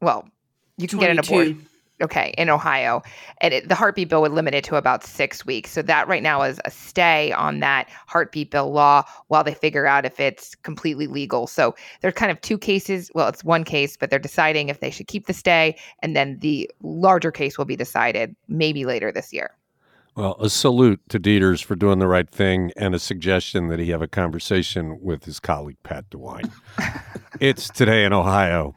Well, 0.00 0.28
you 0.78 0.88
can 0.88 0.98
22. 0.98 1.00
get 1.00 1.10
an 1.10 1.18
abortion 1.18 1.68
okay 2.00 2.34
in 2.36 2.50
ohio. 2.50 3.02
And 3.40 3.54
it, 3.54 3.68
the 3.68 3.74
heartbeat 3.74 4.08
bill 4.08 4.22
would 4.22 4.32
limit 4.32 4.54
it 4.54 4.64
to 4.64 4.76
about 4.76 5.04
six 5.04 5.46
weeks. 5.46 5.70
So 5.70 5.82
that 5.82 6.08
right 6.08 6.22
now 6.22 6.42
is 6.42 6.60
a 6.64 6.70
stay 6.70 7.32
on 7.32 7.60
that 7.60 7.88
heartbeat 8.06 8.50
bill 8.50 8.72
law 8.72 9.04
while 9.28 9.44
they 9.44 9.54
figure 9.54 9.86
out 9.86 10.04
if 10.04 10.20
it's 10.20 10.54
completely 10.54 11.06
legal. 11.06 11.46
So 11.46 11.74
there's 12.00 12.14
kind 12.14 12.30
of 12.30 12.40
two 12.40 12.58
cases. 12.58 13.10
Well 13.14 13.28
it's 13.28 13.44
one 13.44 13.64
case 13.64 13.96
but 13.96 14.10
they're 14.10 14.18
deciding 14.18 14.68
if 14.68 14.80
they 14.80 14.90
should 14.90 15.08
keep 15.08 15.26
the 15.26 15.34
stay 15.34 15.76
and 16.00 16.14
then 16.14 16.38
the 16.40 16.70
larger 16.82 17.30
case 17.30 17.58
will 17.58 17.64
be 17.64 17.76
decided 17.76 18.34
maybe 18.48 18.84
later 18.84 19.10
this 19.12 19.32
year. 19.32 19.56
Well, 20.16 20.36
a 20.40 20.48
salute 20.48 21.02
to 21.10 21.18
Deters 21.18 21.60
for 21.60 21.76
doing 21.76 21.98
the 21.98 22.08
right 22.08 22.28
thing 22.28 22.72
and 22.74 22.94
a 22.94 22.98
suggestion 22.98 23.68
that 23.68 23.78
he 23.78 23.90
have 23.90 24.00
a 24.00 24.08
conversation 24.08 24.98
with 25.02 25.26
his 25.26 25.38
colleague, 25.38 25.76
Pat 25.82 26.08
DeWine. 26.08 26.50
it's 27.40 27.68
today 27.68 28.02
in 28.02 28.14
Ohio. 28.14 28.74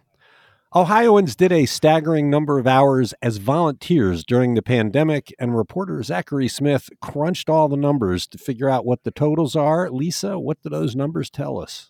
Ohioans 0.75 1.35
did 1.35 1.51
a 1.51 1.65
staggering 1.65 2.29
number 2.29 2.59
of 2.59 2.67
hours 2.67 3.15
as 3.23 3.37
volunteers 3.37 4.23
during 4.23 4.53
the 4.53 4.61
pandemic, 4.61 5.33
and 5.39 5.57
reporter 5.57 6.03
Zachary 6.03 6.47
Smith 6.47 6.91
crunched 7.01 7.49
all 7.49 7.67
the 7.67 7.75
numbers 7.75 8.27
to 8.27 8.37
figure 8.37 8.69
out 8.69 8.85
what 8.85 9.03
the 9.03 9.09
totals 9.09 9.55
are. 9.55 9.89
Lisa, 9.89 10.37
what 10.37 10.61
do 10.61 10.69
those 10.69 10.95
numbers 10.95 11.31
tell 11.31 11.59
us? 11.59 11.89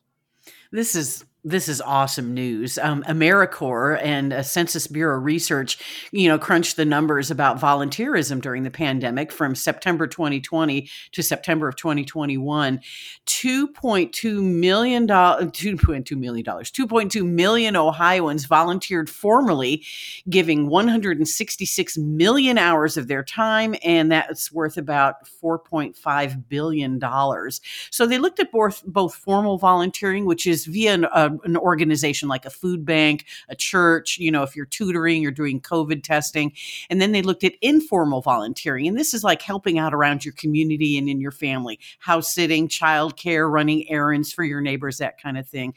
This 0.72 0.96
is 0.96 1.26
this 1.44 1.70
is 1.70 1.80
awesome 1.82 2.34
news. 2.34 2.78
Um, 2.78 3.02
AmeriCorps 3.04 4.04
and 4.04 4.34
uh, 4.34 4.44
Census 4.44 4.88
Bureau 4.88 5.18
research, 5.18 5.78
you 6.12 6.28
know, 6.28 6.38
crunched 6.38 6.76
the 6.76 6.84
numbers 6.84 7.32
about 7.32 7.60
volunteerism 7.60 8.42
during 8.42 8.64
the 8.64 8.72
pandemic 8.72 9.32
from 9.32 9.56
September 9.56 10.06
2020 10.06 10.90
to 11.14 11.24
September 11.24 11.70
of 11.70 11.78
2021. 11.78 12.82
2.2 13.26 14.44
million 14.44 15.06
dollars, 15.06 15.46
2.2 15.52 16.18
million 16.18 16.44
dollars, 16.44 16.72
2.2 16.72 17.26
million 17.26 17.76
Ohioans 17.78 18.46
volunteered 18.46 19.10
formally, 19.10 19.86
giving 20.30 20.68
166 20.68 21.98
million 21.98 22.58
hours 22.58 22.98
of 22.98 23.08
their 23.08 23.24
time, 23.24 23.76
and 23.84 24.12
that's 24.12 24.52
worth 24.52 24.78
about 24.78 25.26
4.5 25.42 26.50
billion 26.50 27.00
dollars. 27.00 27.62
So 27.92 28.06
they 28.06 28.18
looked 28.18 28.40
at 28.42 28.52
both 28.52 28.84
both 28.86 29.16
formal 29.16 29.58
volunteering, 29.58 30.26
which 30.26 30.46
is 30.46 30.66
via 30.66 30.96
an, 30.96 31.06
an 31.44 31.58
organization 31.58 32.28
like 32.28 32.46
a 32.46 32.50
food 32.50 32.86
bank, 32.86 33.26
a 33.50 33.56
church, 33.56 34.18
you 34.18 34.32
know, 34.32 34.44
if 34.44 34.56
you're 34.56 34.66
tutoring, 34.66 35.22
you're 35.22 35.32
doing 35.32 35.62
COVID 35.62 36.04
testing. 36.04 36.54
And 36.90 37.02
then 37.02 37.12
they 37.12 37.22
looked 37.22 37.44
at 37.44 37.54
informal 37.62 38.22
volunteering. 38.22 38.88
And 38.88 38.98
this 38.98 39.14
is 39.14 39.24
like 39.24 39.42
helping 39.42 39.80
out 39.80 39.94
around 39.94 40.26
your 40.26 40.34
community 40.34 40.98
and 40.98 41.10
in 41.10 41.20
your 41.20 41.32
family, 41.32 41.80
house 42.00 42.34
sitting, 42.34 42.68
childcare, 42.68 43.50
running 43.52 43.90
errands 43.90 44.32
for 44.32 44.44
your 44.44 44.62
neighbors, 44.62 44.98
that 44.98 45.22
kind 45.22 45.38
of 45.38 45.48
thing. 45.48 45.74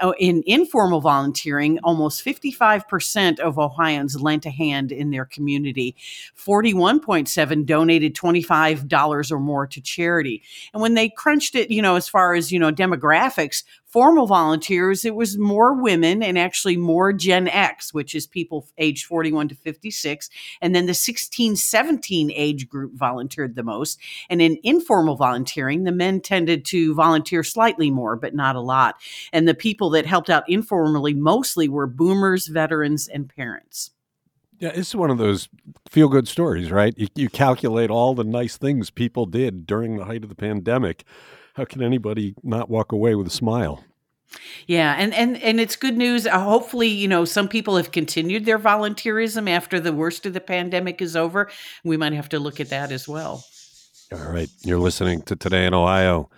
Oh, 0.00 0.14
in 0.18 0.42
informal 0.46 1.00
volunteering, 1.00 1.78
almost 1.84 2.24
55% 2.24 3.38
of 3.40 3.58
Ohioans 3.58 4.20
lent 4.20 4.46
a 4.46 4.50
hand 4.50 4.92
in 4.92 5.10
their 5.10 5.24
community. 5.24 5.96
41.7 6.36 7.66
donated 7.66 8.14
$25 8.14 9.30
or 9.30 9.40
more 9.40 9.66
to 9.66 9.80
charity. 9.80 10.42
And 10.72 10.82
when 10.82 10.94
they 10.94 11.08
crunched 11.08 11.54
it, 11.54 11.70
you 11.70 11.82
know, 11.82 11.96
as 11.96 12.08
far 12.08 12.34
as, 12.34 12.52
you 12.52 12.58
know, 12.58 12.72
demographics, 12.72 13.62
formal 13.96 14.26
volunteers, 14.26 15.06
it 15.06 15.14
was 15.14 15.38
more 15.38 15.72
women 15.72 16.22
and 16.22 16.38
actually 16.38 16.76
more 16.76 17.14
Gen 17.14 17.48
X, 17.48 17.94
which 17.94 18.14
is 18.14 18.26
people 18.26 18.68
aged 18.76 19.06
41 19.06 19.48
to 19.48 19.54
56. 19.54 20.28
And 20.60 20.74
then 20.74 20.84
the 20.84 20.92
16, 20.92 21.56
17 21.56 22.30
age 22.30 22.68
group 22.68 22.92
volunteered 22.92 23.54
the 23.54 23.62
most. 23.62 23.98
And 24.28 24.42
in 24.42 24.58
informal 24.62 25.16
volunteering, 25.16 25.84
the 25.84 25.92
men 25.92 26.20
tended 26.20 26.66
to 26.66 26.92
volunteer 26.92 27.42
slightly 27.42 27.90
more, 27.90 28.16
but 28.16 28.34
not 28.34 28.54
a 28.54 28.60
lot. 28.60 28.96
And 29.32 29.48
the 29.48 29.54
people 29.54 29.88
that 29.90 30.04
helped 30.04 30.28
out 30.28 30.46
informally 30.46 31.14
mostly 31.14 31.66
were 31.66 31.86
boomers, 31.86 32.48
veterans, 32.48 33.08
and 33.08 33.34
parents. 33.34 33.92
Yeah, 34.58 34.72
it's 34.74 34.94
one 34.94 35.10
of 35.10 35.16
those 35.16 35.48
feel 35.88 36.08
good 36.08 36.28
stories, 36.28 36.70
right? 36.70 36.92
You, 36.98 37.08
you, 37.14 37.28
calculate 37.30 37.88
all 37.88 38.14
the 38.14 38.24
nice 38.24 38.58
things 38.58 38.90
people 38.90 39.24
did 39.24 39.66
during 39.66 39.96
the 39.96 40.04
height 40.04 40.22
of 40.22 40.28
the 40.28 40.34
pandemic 40.34 41.04
how 41.56 41.64
can 41.64 41.82
anybody 41.82 42.34
not 42.42 42.68
walk 42.68 42.92
away 42.92 43.14
with 43.14 43.26
a 43.26 43.30
smile? 43.30 43.82
Yeah, 44.66 44.94
and 44.98 45.14
and 45.14 45.40
and 45.42 45.58
it's 45.58 45.76
good 45.76 45.96
news. 45.96 46.26
Uh, 46.26 46.38
hopefully, 46.38 46.88
you 46.88 47.08
know, 47.08 47.24
some 47.24 47.48
people 47.48 47.76
have 47.76 47.92
continued 47.92 48.44
their 48.44 48.58
volunteerism 48.58 49.48
after 49.48 49.80
the 49.80 49.92
worst 49.92 50.26
of 50.26 50.34
the 50.34 50.40
pandemic 50.40 51.00
is 51.00 51.16
over. 51.16 51.48
We 51.84 51.96
might 51.96 52.12
have 52.12 52.28
to 52.30 52.38
look 52.38 52.60
at 52.60 52.68
that 52.70 52.92
as 52.92 53.08
well. 53.08 53.44
All 54.12 54.30
right, 54.30 54.50
you're 54.62 54.78
listening 54.78 55.22
to 55.22 55.36
Today 55.36 55.64
in 55.64 55.72
Ohio. 55.72 56.28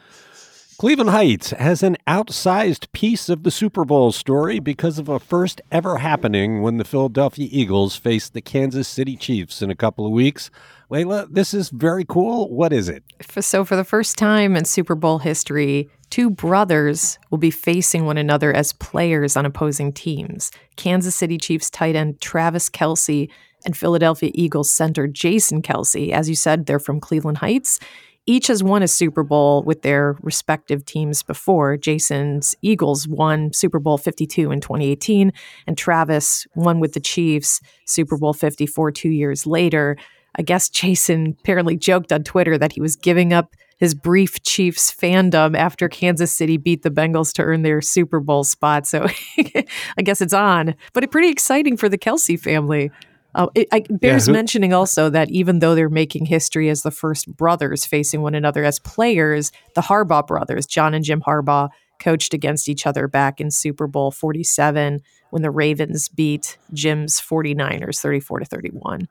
Cleveland 0.78 1.10
Heights 1.10 1.50
has 1.50 1.82
an 1.82 1.96
outsized 2.06 2.92
piece 2.92 3.28
of 3.28 3.42
the 3.42 3.50
Super 3.50 3.84
Bowl 3.84 4.12
story 4.12 4.60
because 4.60 5.00
of 5.00 5.08
a 5.08 5.18
first 5.18 5.60
ever 5.72 5.96
happening 5.96 6.62
when 6.62 6.76
the 6.76 6.84
Philadelphia 6.84 7.48
Eagles 7.50 7.96
face 7.96 8.28
the 8.28 8.40
Kansas 8.40 8.86
City 8.86 9.16
Chiefs 9.16 9.60
in 9.60 9.72
a 9.72 9.74
couple 9.74 10.06
of 10.06 10.12
weeks. 10.12 10.52
Leila, 10.88 11.26
this 11.28 11.52
is 11.52 11.70
very 11.70 12.04
cool. 12.04 12.48
What 12.48 12.72
is 12.72 12.88
it? 12.88 13.02
So, 13.40 13.64
for 13.64 13.74
the 13.74 13.82
first 13.82 14.16
time 14.16 14.54
in 14.54 14.64
Super 14.64 14.94
Bowl 14.94 15.18
history, 15.18 15.90
two 16.10 16.30
brothers 16.30 17.18
will 17.30 17.38
be 17.38 17.50
facing 17.50 18.06
one 18.06 18.16
another 18.16 18.52
as 18.54 18.72
players 18.74 19.36
on 19.36 19.44
opposing 19.44 19.92
teams. 19.92 20.52
Kansas 20.76 21.16
City 21.16 21.38
Chiefs 21.38 21.70
tight 21.70 21.96
end 21.96 22.20
Travis 22.20 22.70
Kelce 22.70 23.28
and 23.64 23.76
Philadelphia 23.76 24.30
Eagles 24.32 24.70
center 24.70 25.08
Jason 25.08 25.60
Kelce. 25.60 26.12
As 26.12 26.28
you 26.28 26.36
said, 26.36 26.66
they're 26.66 26.78
from 26.78 27.00
Cleveland 27.00 27.38
Heights 27.38 27.80
each 28.28 28.48
has 28.48 28.62
won 28.62 28.82
a 28.82 28.88
Super 28.88 29.22
Bowl 29.22 29.62
with 29.62 29.80
their 29.80 30.18
respective 30.20 30.84
teams 30.84 31.22
before. 31.22 31.78
Jason's 31.78 32.54
Eagles 32.60 33.08
won 33.08 33.54
Super 33.54 33.78
Bowl 33.78 33.96
52 33.96 34.50
in 34.50 34.60
2018, 34.60 35.32
and 35.66 35.78
Travis 35.78 36.46
won 36.54 36.78
with 36.78 36.92
the 36.92 37.00
Chiefs 37.00 37.62
Super 37.86 38.18
Bowl 38.18 38.34
54 38.34 38.92
two 38.92 39.08
years 39.08 39.46
later. 39.46 39.96
I 40.36 40.42
guess 40.42 40.68
Jason 40.68 41.36
apparently 41.40 41.78
joked 41.78 42.12
on 42.12 42.22
Twitter 42.22 42.58
that 42.58 42.72
he 42.72 42.82
was 42.82 42.96
giving 42.96 43.32
up 43.32 43.56
his 43.78 43.94
brief 43.94 44.42
Chiefs 44.42 44.94
fandom 44.94 45.56
after 45.56 45.88
Kansas 45.88 46.30
City 46.30 46.58
beat 46.58 46.82
the 46.82 46.90
Bengals 46.90 47.32
to 47.34 47.42
earn 47.42 47.62
their 47.62 47.80
Super 47.80 48.20
Bowl 48.20 48.44
spot. 48.44 48.86
So 48.86 49.06
I 49.38 50.02
guess 50.02 50.20
it's 50.20 50.34
on, 50.34 50.74
but 50.92 51.02
it's 51.02 51.10
pretty 51.10 51.30
exciting 51.30 51.78
for 51.78 51.88
the 51.88 51.96
Kelce 51.96 52.38
family. 52.38 52.90
Uh, 53.38 53.46
it, 53.54 53.68
bears 54.00 54.26
yeah, 54.26 54.32
who, 54.32 54.36
mentioning 54.36 54.72
also 54.72 55.08
that 55.08 55.30
even 55.30 55.60
though 55.60 55.76
they're 55.76 55.88
making 55.88 56.26
history 56.26 56.68
as 56.68 56.82
the 56.82 56.90
first 56.90 57.28
brothers 57.36 57.86
facing 57.86 58.20
one 58.20 58.34
another 58.34 58.64
as 58.64 58.80
players, 58.80 59.52
the 59.76 59.80
Harbaugh 59.80 60.26
brothers, 60.26 60.66
John 60.66 60.92
and 60.92 61.04
Jim 61.04 61.22
Harbaugh, 61.22 61.68
coached 62.00 62.34
against 62.34 62.68
each 62.68 62.84
other 62.84 63.06
back 63.06 63.40
in 63.40 63.52
Super 63.52 63.86
Bowl 63.86 64.10
47 64.10 65.00
when 65.30 65.42
the 65.42 65.52
Ravens 65.52 66.08
beat 66.08 66.58
Jim's 66.72 67.20
49ers 67.20 68.00
34 68.00 68.40
to 68.40 68.44
31. 68.44 69.08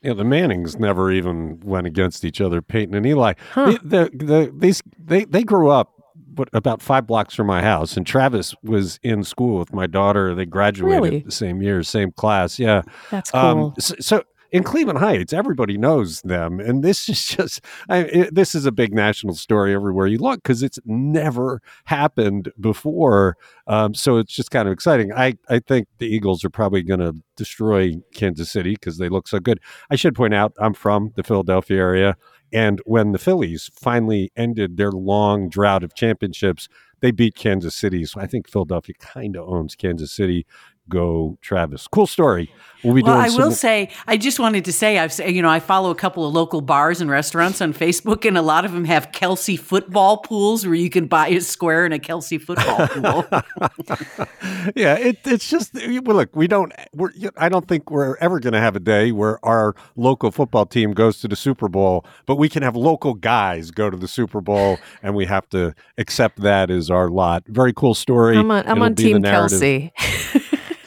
Yeah, 0.00 0.12
the 0.12 0.24
Mannings 0.24 0.78
never 0.78 1.10
even 1.10 1.58
went 1.64 1.88
against 1.88 2.24
each 2.24 2.40
other, 2.40 2.62
Peyton 2.62 2.94
and 2.94 3.04
Eli. 3.04 3.32
Huh. 3.52 3.72
The, 3.82 4.10
the, 4.12 4.24
the, 4.24 4.54
these, 4.56 4.80
they, 4.96 5.24
they 5.24 5.42
grew 5.42 5.70
up 5.70 5.93
but 6.34 6.48
about 6.52 6.82
five 6.82 7.06
blocks 7.06 7.34
from 7.34 7.46
my 7.46 7.62
house. 7.62 7.96
And 7.96 8.06
Travis 8.06 8.54
was 8.62 8.98
in 9.02 9.24
school 9.24 9.58
with 9.58 9.72
my 9.72 9.86
daughter. 9.86 10.34
They 10.34 10.46
graduated 10.46 11.02
really? 11.02 11.18
the 11.20 11.32
same 11.32 11.62
year, 11.62 11.82
same 11.82 12.12
class. 12.12 12.58
Yeah, 12.58 12.82
that's 13.10 13.34
um, 13.34 13.56
cool. 13.56 13.66
Um, 13.66 13.74
so, 13.78 13.94
so, 14.00 14.22
in 14.54 14.62
Cleveland 14.62 15.00
Heights, 15.00 15.32
everybody 15.32 15.76
knows 15.76 16.22
them, 16.22 16.60
and 16.60 16.84
this 16.84 17.08
is 17.08 17.26
just 17.36 17.60
I, 17.88 17.98
it, 17.98 18.34
this 18.36 18.54
is 18.54 18.66
a 18.66 18.72
big 18.72 18.94
national 18.94 19.34
story 19.34 19.74
everywhere 19.74 20.06
you 20.06 20.18
look 20.18 20.44
because 20.44 20.62
it's 20.62 20.78
never 20.84 21.60
happened 21.86 22.52
before. 22.60 23.36
Um, 23.66 23.94
so 23.94 24.18
it's 24.18 24.32
just 24.32 24.52
kind 24.52 24.68
of 24.68 24.72
exciting. 24.72 25.12
I 25.12 25.34
I 25.48 25.58
think 25.58 25.88
the 25.98 26.06
Eagles 26.06 26.44
are 26.44 26.50
probably 26.50 26.82
going 26.84 27.00
to 27.00 27.14
destroy 27.36 27.94
Kansas 28.14 28.48
City 28.48 28.74
because 28.74 28.98
they 28.98 29.08
look 29.08 29.26
so 29.26 29.40
good. 29.40 29.58
I 29.90 29.96
should 29.96 30.14
point 30.14 30.34
out 30.34 30.52
I'm 30.60 30.72
from 30.72 31.12
the 31.16 31.24
Philadelphia 31.24 31.78
area. 31.78 32.16
And 32.52 32.80
when 32.84 33.12
the 33.12 33.18
Phillies 33.18 33.70
finally 33.74 34.30
ended 34.36 34.76
their 34.76 34.92
long 34.92 35.48
drought 35.48 35.82
of 35.82 35.94
championships, 35.94 36.68
they 37.00 37.10
beat 37.10 37.34
Kansas 37.34 37.74
City. 37.74 38.04
So 38.04 38.20
I 38.20 38.26
think 38.26 38.48
Philadelphia 38.48 38.94
kind 38.98 39.36
of 39.36 39.48
owns 39.48 39.74
Kansas 39.74 40.12
City 40.12 40.46
go 40.88 41.38
Travis. 41.40 41.86
Cool 41.86 42.06
story. 42.06 42.50
We'll 42.84 42.94
be 42.94 43.02
well, 43.02 43.14
doing. 43.14 43.32
I 43.32 43.36
will 43.36 43.52
say, 43.52 43.88
I 44.06 44.18
just 44.18 44.38
wanted 44.38 44.66
to 44.66 44.72
say, 44.72 44.98
I've 44.98 45.18
you 45.18 45.40
know, 45.40 45.48
I 45.48 45.58
follow 45.58 45.90
a 45.90 45.94
couple 45.94 46.26
of 46.26 46.34
local 46.34 46.60
bars 46.60 47.00
and 47.00 47.10
restaurants 47.10 47.62
on 47.62 47.72
Facebook, 47.72 48.26
and 48.26 48.36
a 48.36 48.42
lot 48.42 48.66
of 48.66 48.72
them 48.72 48.84
have 48.84 49.10
Kelce 49.10 49.58
football 49.58 50.18
pools 50.18 50.66
where 50.66 50.74
you 50.74 50.90
can 50.90 51.06
buy 51.06 51.28
a 51.28 51.40
square 51.40 51.86
and 51.86 51.94
a 51.94 51.98
Kelce 51.98 52.40
football 52.40 52.86
pool. 52.88 53.24
yeah, 54.76 54.96
it, 54.96 55.18
it's 55.24 55.48
just 55.48 55.74
well, 55.74 56.16
look, 56.16 56.36
we 56.36 56.46
don't. 56.46 56.72
We're, 56.94 57.10
I 57.38 57.48
don't 57.48 57.66
think 57.66 57.90
we're 57.90 58.16
ever 58.18 58.38
going 58.38 58.52
to 58.52 58.60
have 58.60 58.76
a 58.76 58.80
day 58.80 59.12
where 59.12 59.42
our 59.44 59.74
local 59.96 60.30
football 60.30 60.66
team 60.66 60.92
goes 60.92 61.20
to 61.20 61.28
the 61.28 61.36
Super 61.36 61.68
Bowl, 61.68 62.04
but 62.26 62.36
we 62.36 62.50
can 62.50 62.62
have 62.62 62.76
local 62.76 63.14
guys 63.14 63.70
go 63.70 63.88
to 63.88 63.96
the 63.96 64.08
Super 64.08 64.42
Bowl, 64.42 64.78
and 65.02 65.14
we 65.14 65.24
have 65.24 65.48
to 65.50 65.74
accept 65.96 66.42
that 66.42 66.70
as 66.70 66.90
our 66.90 67.08
lot. 67.08 67.44
Very 67.46 67.72
cool 67.72 67.94
story. 67.94 68.36
I'm 68.36 68.50
on, 68.50 68.68
I'm 68.68 68.82
on 68.82 68.94
Team 68.94 69.22
Kelce. 69.22 69.90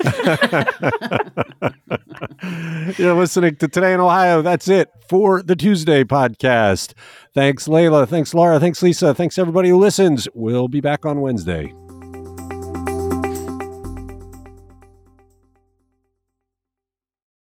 You're 2.98 3.16
listening 3.16 3.56
to 3.58 3.68
Today 3.68 3.94
in 3.94 4.00
Ohio. 4.00 4.42
That's 4.42 4.68
it 4.68 4.90
for 5.10 5.42
the 5.42 5.56
Tuesday 5.56 6.04
podcast. 6.04 6.94
Thanks, 7.34 7.68
Leila. 7.68 8.08
Thanks, 8.08 8.34
Laura. 8.34 8.60
Thanks, 8.60 8.82
Lisa. 8.82 9.14
Thanks, 9.14 9.38
everybody 9.38 9.70
who 9.70 9.78
listens. 9.78 10.28
We'll 10.34 10.68
be 10.68 10.82
back 10.82 11.06
on 11.06 11.22
Wednesday. 11.22 11.74